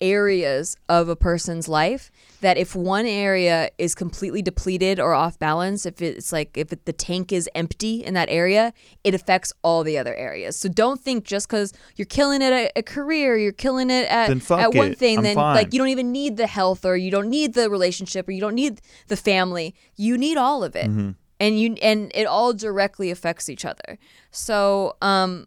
[0.00, 2.10] areas of a person's life
[2.42, 6.84] that if one area is completely depleted or off balance if it's like if it,
[6.84, 8.72] the tank is empty in that area
[9.04, 12.72] it affects all the other areas so don't think just because you're killing it at
[12.76, 14.98] a career you're killing it at, at one it.
[14.98, 15.54] thing I'm then fine.
[15.56, 18.40] like you don't even need the health or you don't need the relationship or you
[18.40, 21.10] don't need the family you need all of it Mm-hmm.
[21.40, 23.98] and you and it all directly affects each other
[24.30, 25.46] so um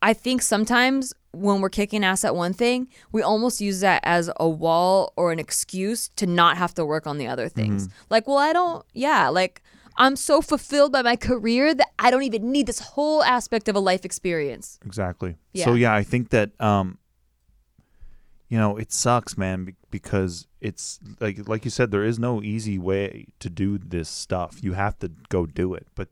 [0.00, 4.30] I think sometimes when we're kicking ass at one thing, we almost use that as
[4.38, 7.88] a wall or an excuse to not have to work on the other things.
[8.10, 9.62] Like, well, I don't, yeah, like
[9.98, 13.74] I'm so fulfilled by my career that I don't even need this whole aspect of
[13.74, 14.78] a life experience.
[14.86, 15.36] Exactly.
[15.52, 15.64] Yeah.
[15.64, 16.98] So yeah, I think that um
[18.48, 22.78] you know, it sucks, man, because it's like like you said there is no easy
[22.78, 24.62] way to do this stuff.
[24.62, 25.88] You have to go do it.
[25.96, 26.08] But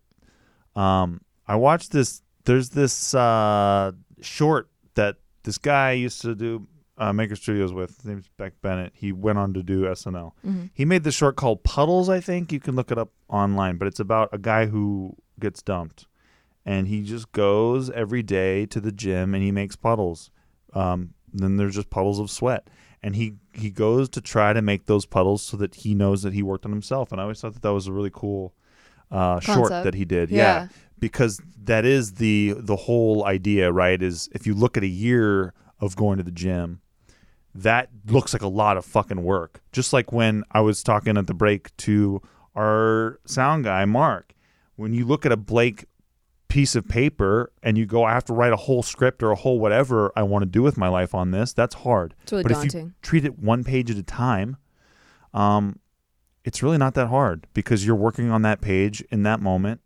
[0.75, 6.67] um I watched this there's this uh short that this guy used to do
[6.99, 7.97] uh, Maker Studios with.
[7.97, 8.93] His name's Beck Bennett.
[8.95, 10.33] He went on to do SNL.
[10.75, 12.53] He made this short called Puddles, I think.
[12.53, 16.07] You can look it up online, but it's about a guy who gets dumped
[16.67, 20.31] and he just goes every day to the gym and he makes puddles.
[20.75, 22.69] Um, then there's just puddles of sweat,
[23.03, 26.33] and he he goes to try to make those puddles so that he knows that
[26.33, 27.13] he worked on himself.
[27.13, 28.55] And I always thought that that was a really cool
[29.11, 30.31] uh, short that he did.
[30.31, 30.69] Yeah.
[30.99, 34.03] Because that is the the whole idea, right?
[34.03, 36.81] Is if you look at a year of going to the gym.
[37.55, 39.63] That looks like a lot of fucking work.
[39.73, 42.21] Just like when I was talking at the break to
[42.55, 44.35] our sound guy, Mark,
[44.77, 45.87] when you look at a blank
[46.49, 49.35] piece of paper and you go, I have to write a whole script or a
[49.35, 52.15] whole whatever I want to do with my life on this, that's hard.
[52.23, 54.59] It's really but if you treat it one page at a time,
[55.33, 55.79] um,
[56.45, 59.81] it's really not that hard because you're working on that page in that moment.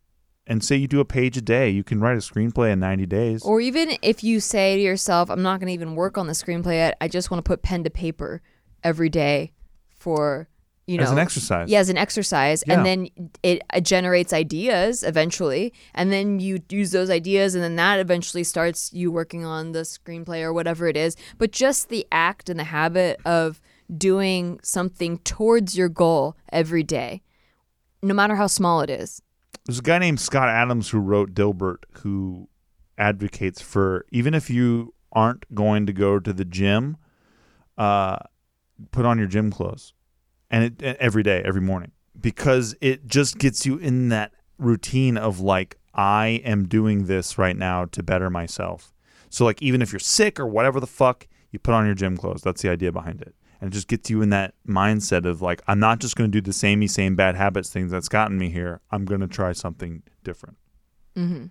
[0.51, 3.07] And say you do a page a day, you can write a screenplay in 90
[3.07, 3.44] days.
[3.44, 6.32] Or even if you say to yourself, I'm not going to even work on the
[6.32, 8.42] screenplay yet, I just want to put pen to paper
[8.82, 9.53] every day
[9.94, 10.48] for,
[10.88, 11.70] you know, as an exercise.
[11.70, 12.74] Yeah, as an exercise, Yeah.
[12.74, 13.09] and then
[13.44, 18.42] it uh, generates ideas eventually, and then you use those ideas, and then that eventually
[18.42, 21.14] starts you working on the screenplay or whatever it is.
[21.38, 23.61] But just the act and the habit of
[23.96, 27.22] doing something towards your goal every day,
[28.03, 29.22] no matter how small it is.
[29.66, 32.48] There's a guy named Scott Adams who wrote Dilbert who
[32.98, 36.96] advocates for even if you aren't going to go to the gym,
[37.78, 38.18] uh,
[38.92, 39.92] put on your gym clothes,
[40.51, 45.40] and it every day, every morning, because it just gets you in that routine of
[45.40, 48.92] like I am doing this right now to better myself.
[49.28, 52.16] So like even if you're sick or whatever the fuck, you put on your gym
[52.16, 52.42] clothes.
[52.42, 53.34] That's the idea behind it.
[53.61, 56.40] And it just gets you in that mindset of like I'm not just going to
[56.40, 58.80] do the samey same bad habits things that's gotten me here.
[58.90, 60.56] I'm going to try something different.
[61.16, 61.46] Mm-hmm.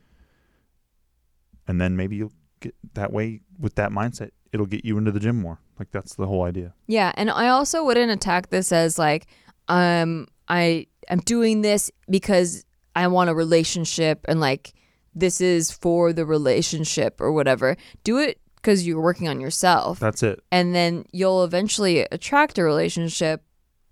[1.67, 4.31] And then maybe you'll get that way with that mindset.
[4.51, 5.59] It'll get you into the gym more.
[5.77, 6.73] Like that's the whole idea.
[6.87, 9.27] Yeah, and I also wouldn't attack this as like
[9.67, 14.73] um I I am doing this because I want a relationship and like
[15.15, 17.77] this is for the relationship or whatever.
[18.03, 19.99] Do it because you're working on yourself.
[19.99, 20.41] That's it.
[20.51, 23.43] and then you'll eventually attract a relationship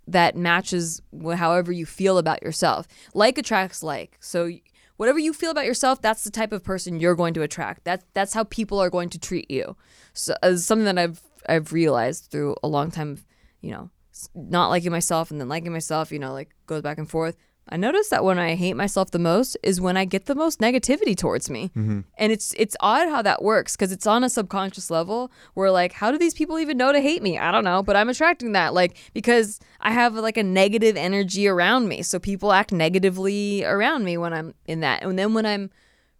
[0.06, 1.02] that matches
[1.36, 2.88] however you feel about yourself.
[3.14, 4.16] Like attracts like.
[4.20, 4.50] So
[4.96, 7.84] whatever you feel about yourself, that's the type of person you're going to attract.
[7.84, 9.76] That that's how people are going to treat you.
[10.14, 13.18] So as something that I've I've realized through a long time,
[13.60, 13.90] you know,
[14.34, 17.36] not liking myself and then liking myself, you know, like goes back and forth.
[17.70, 20.60] I notice that when I hate myself the most is when I get the most
[20.60, 21.70] negativity towards me.
[21.76, 22.00] Mm-hmm.
[22.16, 25.92] And it's it's odd how that works because it's on a subconscious level where like
[25.92, 27.38] how do these people even know to hate me?
[27.38, 31.46] I don't know, but I'm attracting that like because I have like a negative energy
[31.46, 32.02] around me.
[32.02, 35.02] So people act negatively around me when I'm in that.
[35.02, 35.70] And then when I'm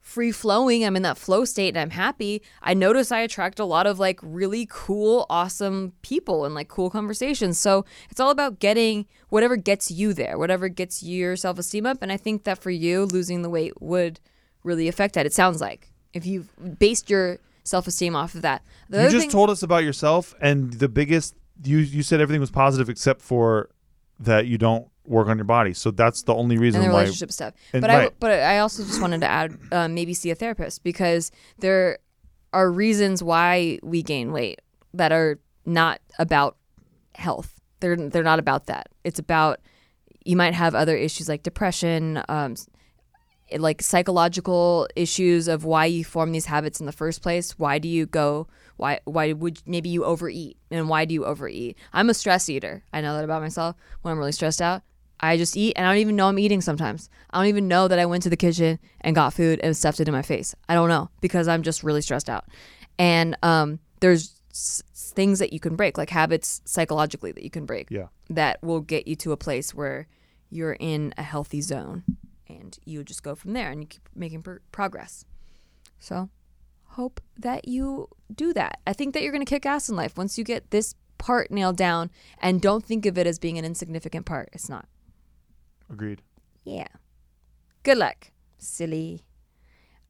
[0.01, 3.65] free flowing, I'm in that flow state and I'm happy, I notice I attract a
[3.65, 7.59] lot of like really cool, awesome people and like cool conversations.
[7.59, 11.99] So it's all about getting whatever gets you there, whatever gets your self esteem up.
[12.01, 14.21] And I think that for you, losing the weight would
[14.65, 15.27] really affect that.
[15.27, 18.63] It sounds like if you've based your self esteem off of that.
[18.89, 22.41] The you just thing- told us about yourself, and the biggest you you said everything
[22.41, 23.71] was positive except for
[24.21, 25.75] that you don't work on your body.
[25.75, 27.01] So that's the only reason and the why.
[27.01, 27.55] relationship stuff.
[27.73, 30.85] and But I but I also just wanted to add uh, maybe see a therapist
[30.85, 31.99] because there
[32.53, 34.61] are reasons why we gain weight
[34.95, 36.57] that are not about
[37.15, 37.61] health.
[37.81, 38.89] They're they're not about that.
[39.05, 39.61] It's about
[40.25, 42.55] you might have other issues like depression, um,
[43.57, 47.59] like psychological issues of why you form these habits in the first place.
[47.59, 48.47] Why do you go?
[48.77, 51.77] Why why would maybe you overeat and why do you overeat?
[51.93, 52.83] I'm a stress eater.
[52.93, 53.77] I know that about myself.
[54.03, 54.83] When I'm really stressed out,
[55.21, 57.09] I just eat and I don't even know I'm eating sometimes.
[57.31, 60.01] I don't even know that I went to the kitchen and got food and stuffed
[60.01, 60.55] it in my face.
[60.69, 62.45] I don't know because I'm just really stressed out.
[62.99, 67.67] And um, there's s- things that you can break, like habits psychologically that you can
[67.67, 68.07] break Yeah.
[68.31, 70.07] that will get you to a place where
[70.51, 72.05] you're in a healthy zone
[72.49, 75.25] and you just go from there and you keep making pr- progress.
[76.01, 76.31] So,
[76.93, 78.79] hope that you do that.
[78.87, 81.51] I think that you're going to kick ass in life once you get this part
[81.51, 82.11] nailed down
[82.41, 84.49] and don't think of it as being an insignificant part.
[84.53, 84.87] It's not.
[85.91, 86.23] Agreed.
[86.65, 86.89] Yeah.
[87.83, 89.25] Good luck, silly.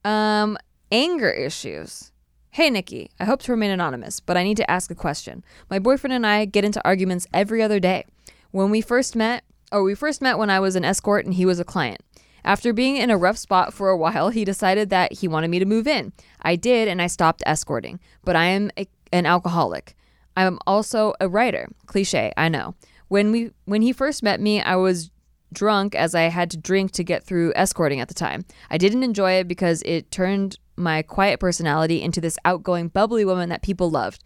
[0.04, 0.58] Um,
[0.90, 2.12] anger issues.
[2.50, 5.44] Hey, Nikki, I hope to remain anonymous, but I need to ask a question.
[5.70, 8.04] My boyfriend and I get into arguments every other day.
[8.50, 11.44] When we first met, or we first met when I was an escort and he
[11.44, 12.00] was a client.
[12.44, 15.58] After being in a rough spot for a while, he decided that he wanted me
[15.58, 16.12] to move in.
[16.40, 19.94] I did, and I stopped escorting, but I am a, an alcoholic.
[20.36, 21.68] I'm also a writer.
[21.86, 22.74] Cliche, I know.
[23.08, 25.10] When we when he first met me, I was
[25.52, 28.44] drunk as I had to drink to get through escorting at the time.
[28.70, 33.48] I didn't enjoy it because it turned my quiet personality into this outgoing, bubbly woman
[33.48, 34.22] that people loved.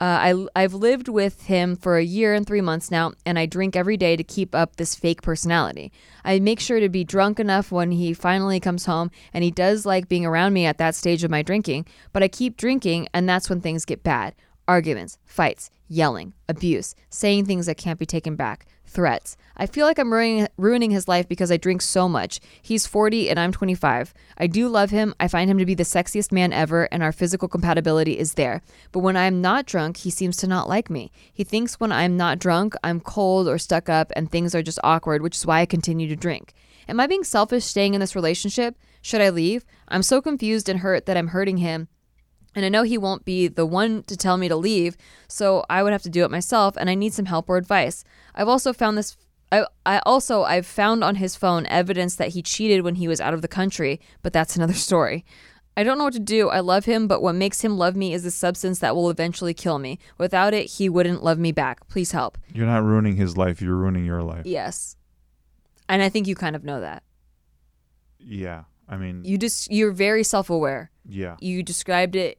[0.00, 3.46] Uh, I, I've lived with him for a year and three months now, and I
[3.46, 5.92] drink every day to keep up this fake personality.
[6.24, 9.86] I make sure to be drunk enough when he finally comes home, and he does
[9.86, 13.28] like being around me at that stage of my drinking, but I keep drinking, and
[13.28, 14.34] that's when things get bad
[14.66, 19.36] arguments, fights, yelling, abuse, saying things that can't be taken back, threats.
[19.56, 22.40] I feel like I'm ruining, ruining his life because I drink so much.
[22.62, 24.14] He's 40 and I'm 25.
[24.38, 25.14] I do love him.
[25.20, 28.62] I find him to be the sexiest man ever, and our physical compatibility is there.
[28.92, 31.12] But when I'm not drunk, he seems to not like me.
[31.32, 34.80] He thinks when I'm not drunk, I'm cold or stuck up and things are just
[34.82, 36.54] awkward, which is why I continue to drink.
[36.88, 38.76] Am I being selfish staying in this relationship?
[39.02, 39.64] Should I leave?
[39.88, 41.88] I'm so confused and hurt that I'm hurting him.
[42.54, 44.96] And I know he won't be the one to tell me to leave,
[45.28, 48.04] so I would have to do it myself and I need some help or advice.
[48.34, 49.16] I've also found this
[49.52, 53.20] I, I also I've found on his phone evidence that he cheated when he was
[53.20, 55.24] out of the country, but that's another story.
[55.76, 56.48] I don't know what to do.
[56.50, 59.54] I love him, but what makes him love me is the substance that will eventually
[59.54, 59.98] kill me.
[60.18, 61.88] Without it, he wouldn't love me back.
[61.88, 62.38] Please help.
[62.52, 63.60] You're not ruining his life.
[63.60, 64.46] You're ruining your life.
[64.46, 64.96] Yes.
[65.88, 67.02] And I think you kind of know that.
[68.18, 68.64] Yeah.
[68.88, 70.90] I mean, You just you're very self-aware.
[71.08, 71.36] yeah.
[71.40, 72.38] You described it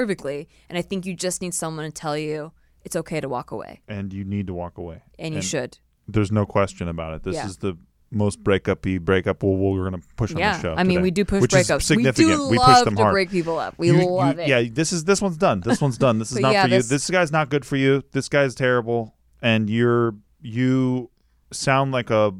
[0.00, 2.52] perfectly, and I think you just need someone to tell you
[2.84, 5.02] it's okay to walk away, And you need to walk away.
[5.18, 5.78] and you And should.
[6.06, 7.22] There's no question about it.
[7.22, 7.46] This Yeah.
[7.46, 7.78] is the
[8.10, 10.74] most breakup-y breakup we'll, we're going to push on Yeah, the show.
[10.74, 11.82] I mean, today, we do push breakups.
[11.82, 12.28] significant.
[12.28, 13.12] We do we love push them to hard.
[13.14, 13.74] break people up.
[13.78, 14.48] We You- you- love it.
[14.48, 15.60] Yeah, this is this one's done.
[15.60, 16.18] This one's done.
[16.18, 16.76] This is not yeah, for you.
[16.76, 18.02] this- This guy's not good for you.
[18.12, 21.10] This guy's terrible, and you're you
[21.52, 22.32] sound like a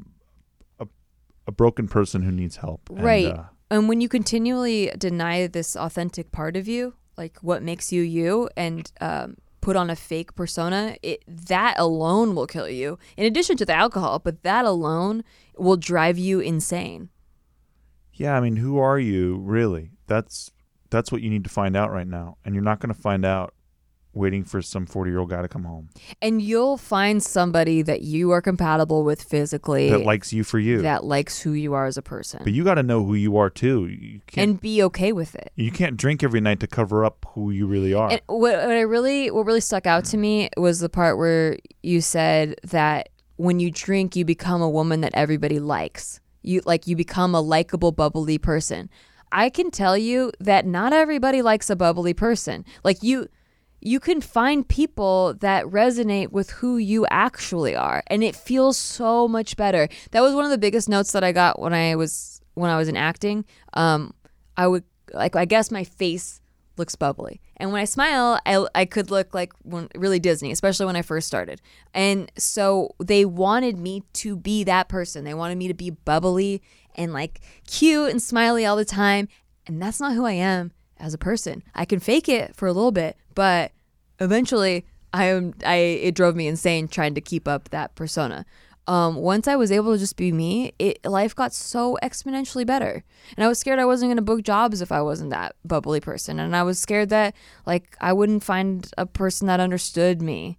[0.78, 0.86] a,
[1.48, 2.88] a broken person who needs help.
[2.90, 3.26] And, Right.
[3.26, 8.02] uh, And when you continually deny this authentic part of you, like what makes you
[8.02, 12.98] you, and um, put on a fake persona, it that alone will kill you.
[13.16, 15.24] In addition to the alcohol, but that alone
[15.56, 17.08] will drive you insane.
[18.12, 19.90] yeah, I mean, who are you really?
[20.06, 20.50] That's
[20.90, 23.24] that's what you need to find out right now, and you're not going to find
[23.24, 23.54] out
[24.16, 25.88] waiting for some 40 year old guy to come home
[26.22, 30.82] And you'll find somebody that you are compatible with physically that likes you for you.
[30.82, 33.36] that likes who you are as a person but you got to know who you
[33.36, 33.86] are too.
[33.86, 35.52] You and be okay with it.
[35.54, 38.10] you can't drink every night to cover up who you really are.
[38.10, 41.58] And what, what I really what really stuck out to me was the part where
[41.82, 46.20] you said that when you drink you become a woman that everybody likes.
[46.42, 48.88] You like you become a likable bubbly person.
[49.32, 52.64] I can tell you that not everybody likes a bubbly person.
[52.84, 53.28] Like you
[53.80, 59.28] you can find people that resonate with who you actually are and it feels so
[59.28, 59.88] much better.
[60.10, 62.76] That was one of the biggest notes that I got when I was when I
[62.76, 63.44] was in acting.
[63.74, 64.14] Um
[64.56, 66.40] I would like I guess my face
[66.76, 67.40] looks bubbly.
[67.56, 71.02] And when I smile, I, I could look like when, really Disney, especially when I
[71.02, 71.60] first started.
[71.94, 75.24] And so they wanted me to be that person.
[75.24, 76.62] They wanted me to be bubbly
[76.94, 79.28] and like cute and smiley all the time.
[79.66, 81.62] And that's not who I am as a person.
[81.74, 83.70] I can fake it for a little bit, but
[84.18, 88.44] eventually I I it drove me insane trying to keep up that persona.
[88.88, 93.02] Um, once I was able to just be me, it life got so exponentially better.
[93.36, 96.38] And I was scared I wasn't gonna book jobs if I wasn't that bubbly person.
[96.40, 97.34] And I was scared that
[97.64, 100.58] like I wouldn't find a person that understood me.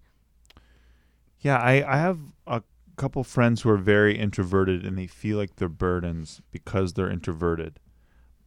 [1.39, 2.63] Yeah, I, I have a
[2.97, 7.79] couple friends who are very introverted and they feel like they're burdens because they're introverted.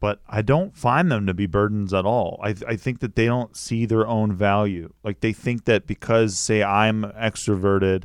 [0.01, 2.41] But I don't find them to be burdens at all.
[2.43, 4.95] I, I think that they don't see their own value.
[5.05, 8.05] Like they think that because, say, I'm an extroverted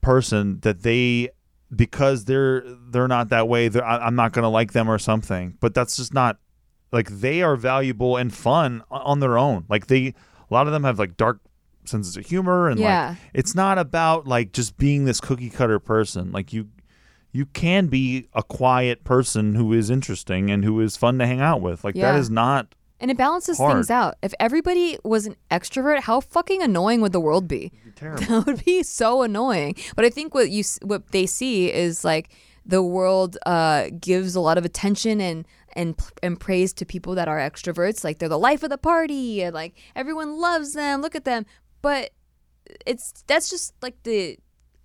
[0.00, 1.30] person, that they
[1.74, 3.68] because they're they're not that way.
[3.70, 5.56] I, I'm not gonna like them or something.
[5.60, 6.38] But that's just not
[6.92, 9.64] like they are valuable and fun on their own.
[9.68, 10.14] Like they, a
[10.54, 11.40] lot of them have like dark
[11.84, 13.08] senses of humor and Yeah.
[13.10, 16.32] like it's not about like just being this cookie cutter person.
[16.32, 16.68] Like you,
[17.32, 21.40] you can be a quiet person who is interesting and who is fun to hang
[21.40, 21.84] out with.
[21.84, 22.12] Like Yeah.
[22.12, 22.74] that is not.
[23.00, 23.74] And it balances Hard.
[23.74, 24.16] things out.
[24.22, 27.70] If everybody was an extrovert, how fucking annoying would the world be?
[27.94, 28.24] Terrible.
[28.28, 29.76] That would be so annoying.
[29.94, 32.30] But I think what you what they see is like
[32.66, 37.28] the world uh, gives a lot of attention and and and praise to people that
[37.28, 38.02] are extroverts.
[38.02, 41.00] Like they're the life of the party, and like everyone loves them.
[41.00, 41.46] Look at them.
[41.82, 42.10] But
[42.84, 44.38] it's that's just like the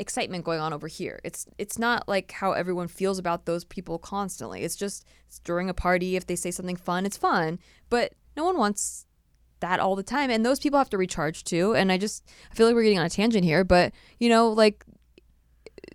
[0.04, 1.20] excitement going on over here.
[1.24, 4.62] It's it's not like how everyone feels about those people constantly.
[4.62, 7.58] It's just it's during a party if they say something fun, it's fun.
[7.90, 9.08] But no one wants
[9.62, 12.54] that all the time and those people have to recharge too and i just i
[12.54, 14.84] feel like we're getting on a tangent here but you know like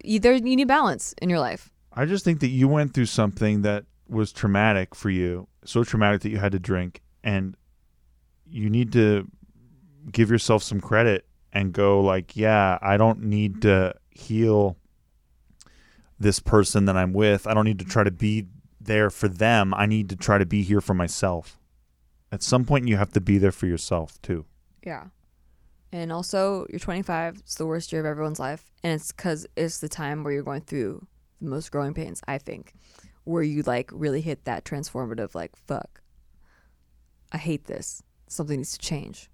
[0.03, 3.85] you, need balance in your life I just think that you went through something that
[4.09, 7.57] was traumatic for you, so traumatic that you had to drink, and
[8.47, 9.29] you need to
[10.13, 14.77] give yourself some credit and go like, yeah, I don't need to heal
[16.19, 17.47] this person that I'm with.
[17.47, 18.47] I don't need to try to be
[18.81, 19.73] there for them.
[19.75, 21.59] I need to try to be here for myself.
[22.31, 24.45] At some point, you have to be there for yourself too.
[24.85, 25.07] yeah
[25.91, 29.79] and also you're 25 it's the worst year of everyone's life and it's because it's
[29.79, 31.07] the time where you're going through
[31.41, 32.75] the most growing pains i think
[33.25, 36.03] where you like really hit that transformative like fuck
[37.33, 39.31] i hate this something needs to change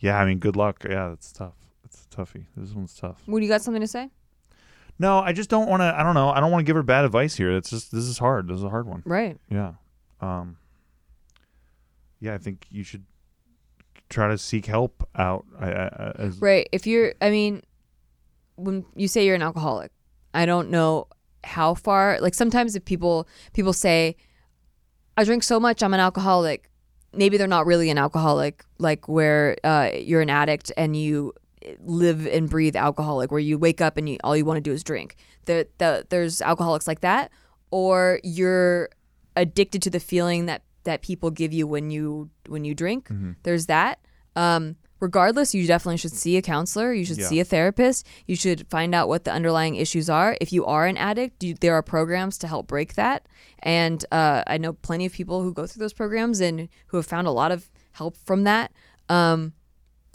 [0.00, 0.84] Yeah, I mean, good luck.
[0.88, 1.54] Yeah, that's tough.
[1.84, 2.44] It's a toughie.
[2.56, 3.22] This one's tough.
[3.26, 4.08] would you got something to say
[4.98, 5.94] No, I just don't want to.
[5.98, 6.30] I don't know.
[6.30, 7.54] I don't want to give her bad advice here.
[7.56, 8.48] It's just this is hard.
[8.48, 9.02] This is a hard one.
[9.06, 9.72] right Yeah.
[10.20, 10.56] Um.
[12.20, 13.04] Yeah, I think you should
[14.10, 15.44] try to seek help out.
[15.58, 16.68] I, I- as, Right.
[16.72, 17.62] If you're, I mean,
[18.56, 19.90] when you say you're an alcoholic,
[20.34, 21.06] I don't know
[21.44, 22.18] how far.
[22.20, 24.16] Like sometimes if people people say,
[25.16, 26.69] I drink so much, I'm an alcoholic.
[27.12, 31.32] Maybe they're not really an alcoholic, like where uh, you're an addict and you
[31.84, 34.72] live and breathe alcoholic, where you wake up and you, all you want to do
[34.72, 35.16] is drink.
[35.44, 37.30] There, the, there's alcoholics like that,
[37.70, 38.90] or you're
[39.36, 43.08] addicted to the feeling that that people give you when you when you drink.
[43.08, 43.32] Mm-hmm.
[43.42, 43.98] There's that.
[44.36, 46.92] Um, regardless, you definitely should see a counselor.
[46.92, 47.26] You should Yeah.
[47.28, 48.06] see a therapist.
[48.26, 50.36] You should find out what the underlying issues are.
[50.40, 53.26] If you are an addict, you, there are programs to help break that.
[53.60, 57.06] And uh, I know plenty of people who go through those programs and who have
[57.06, 58.72] found a lot of help from that.
[59.08, 59.54] Um,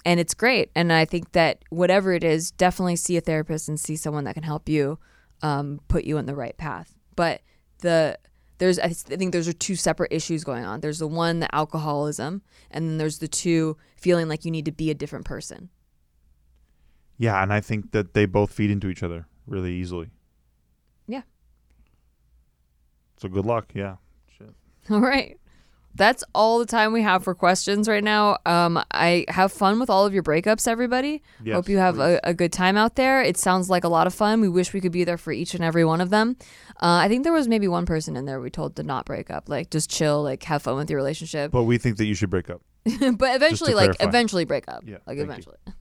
[0.06, 0.70] and it's great.
[0.76, 4.36] And I think that whatever it is, definitely see a therapist and see someone that
[4.36, 5.00] can help you
[5.42, 6.94] um, put you on the right path.
[7.16, 7.42] But
[7.80, 8.18] the
[8.58, 10.80] there's I think those are two separate issues going on.
[10.82, 12.42] There's the one the alcoholism,
[12.72, 15.70] and then there's the two feeling like you need to be a different person.
[17.18, 20.10] yeah, and I think that they both feed into each other really easily.
[21.08, 21.22] Yeah.
[23.18, 23.72] So good luck.
[23.74, 23.96] Yeah.
[24.38, 24.54] Shit.
[24.90, 25.40] All right.
[25.96, 28.38] That's all the time we have for questions right now.
[28.46, 31.24] Um, I have fun with all of your breakups, everybody.
[31.44, 33.22] Yes, Hope you have a, a good time out there.
[33.22, 34.42] It sounds like a lot of fun.
[34.42, 36.36] We wish we could be there for each and every one of them.
[36.82, 39.32] Uh, I think there was maybe one person in there we told to not break
[39.32, 41.52] up, like just chill, like have fun with your relationship.
[41.52, 42.62] But we think that you should break up.
[42.84, 44.08] but eventually, like clarify.
[44.08, 44.84] eventually break up.
[44.86, 45.58] Yeah, like eventually.
[45.66, 45.74] you.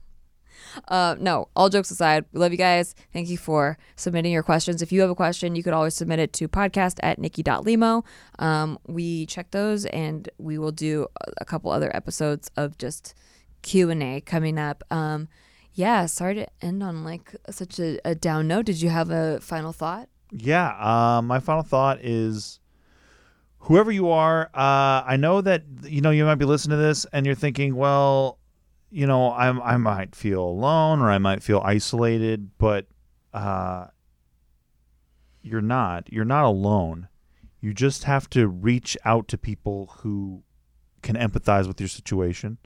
[0.87, 2.95] Uh, no, all jokes aside, we love you guys.
[3.13, 4.81] Thank you for submitting your questions.
[4.81, 8.03] If you have a question, you could always submit it to podcast at nikki.limo.
[8.39, 11.07] Um, we check those and we will do
[11.39, 13.13] a- couple other episodes of just
[13.61, 14.83] Q&A coming up.
[14.91, 15.27] Um,
[15.73, 18.65] yeah, sorry to end on like such a, a down note.
[18.65, 20.09] Did you have a final thought?
[20.31, 20.75] Yeah.
[21.17, 22.59] Um, my final thought is
[23.59, 27.05] whoever you are, uh, I know that you know you might be listening to this
[27.11, 28.39] and you're thinking, well,
[28.95, 32.87] you know, I'm I might feel alone or I might feel isolated, but
[33.33, 33.87] uh,
[35.41, 36.07] you're not.
[36.13, 37.09] You're not alone.
[37.59, 40.43] You just have to reach out to people who
[41.01, 42.57] can empathize with your situation,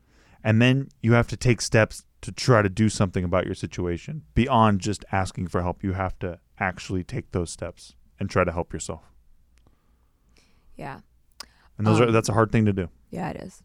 [0.44, 4.22] and then you have to take steps to try to do something about your situation
[4.36, 5.84] beyond just asking for help.
[5.84, 9.02] You have to actually take those steps and try to help yourself.
[10.76, 11.00] Yeah.
[11.80, 12.90] And those are Um, that's a hard thing to do.
[13.10, 13.64] Yeah, it is.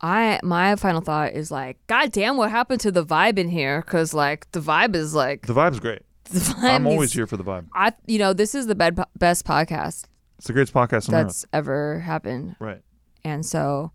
[0.00, 3.80] I my final thought is like, God damn, what happened to the vibe in here?
[3.82, 6.02] Because like the vibe is like The vibe's great.
[6.30, 6.70] the vibe.
[6.70, 7.66] I'm always here for the vibe.
[7.72, 10.04] I you know this is the bed, best podcast
[10.38, 12.82] It's the greatest podcast on that's ever happened, Right.
[13.24, 13.92] and so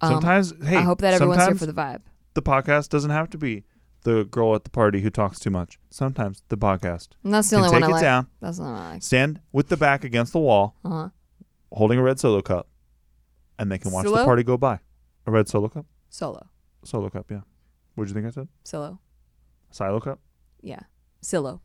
[0.00, 2.02] um, Sometimes, hey, I hope that everyone's here for the vibe.
[2.34, 3.64] the podcast doesn't have to be
[4.04, 5.76] the girl at the party who talks too much.
[5.90, 8.00] Sometimes the podcast And that's the only take one I it like.
[8.02, 9.02] down, That's the only one I like.
[9.02, 11.08] stand with the back against the wall, Uh huh.
[11.72, 12.68] holding a red solo cup,
[13.58, 14.78] and they can watch the party go by.
[15.26, 16.46] A red solo cup, Solo,
[16.84, 17.30] solo cup.
[17.30, 17.40] Yeah.
[17.94, 18.48] What did you think I said?
[18.64, 18.98] solo.
[19.70, 20.20] Silo cup.
[20.62, 20.80] Yeah.
[21.20, 21.60] Silo.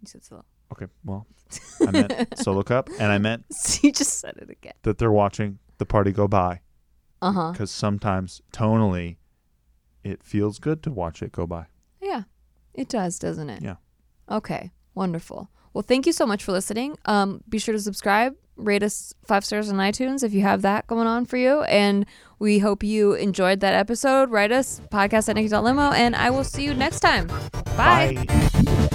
[0.00, 0.44] You said Silo.
[0.72, 1.26] Okay, well,
[1.86, 3.44] I meant solo cup, and I meant
[3.82, 4.72] you just said it again.
[4.82, 6.60] that they're watching the party go by
[7.20, 7.52] Uh huh.
[7.52, 9.16] because sometimes tonally,
[10.04, 11.66] it feels good to watch it go by.
[12.00, 12.22] Yeah,
[12.74, 13.62] it does, doesn't it?
[13.62, 13.76] Yeah.
[14.30, 15.50] Okay, wonderful.
[15.74, 16.96] Well, thank you so much for listening.
[17.06, 20.86] Um, be sure to subscribe, rate us five stars on iTunes if you have that
[20.86, 21.62] going on for you.
[21.62, 22.06] And
[22.38, 24.30] we hope you enjoyed that episode.
[24.30, 27.28] Write us podcast at nikki.limo, and I will see you next time.
[27.76, 28.24] Bye.
[28.26, 28.88] Bye.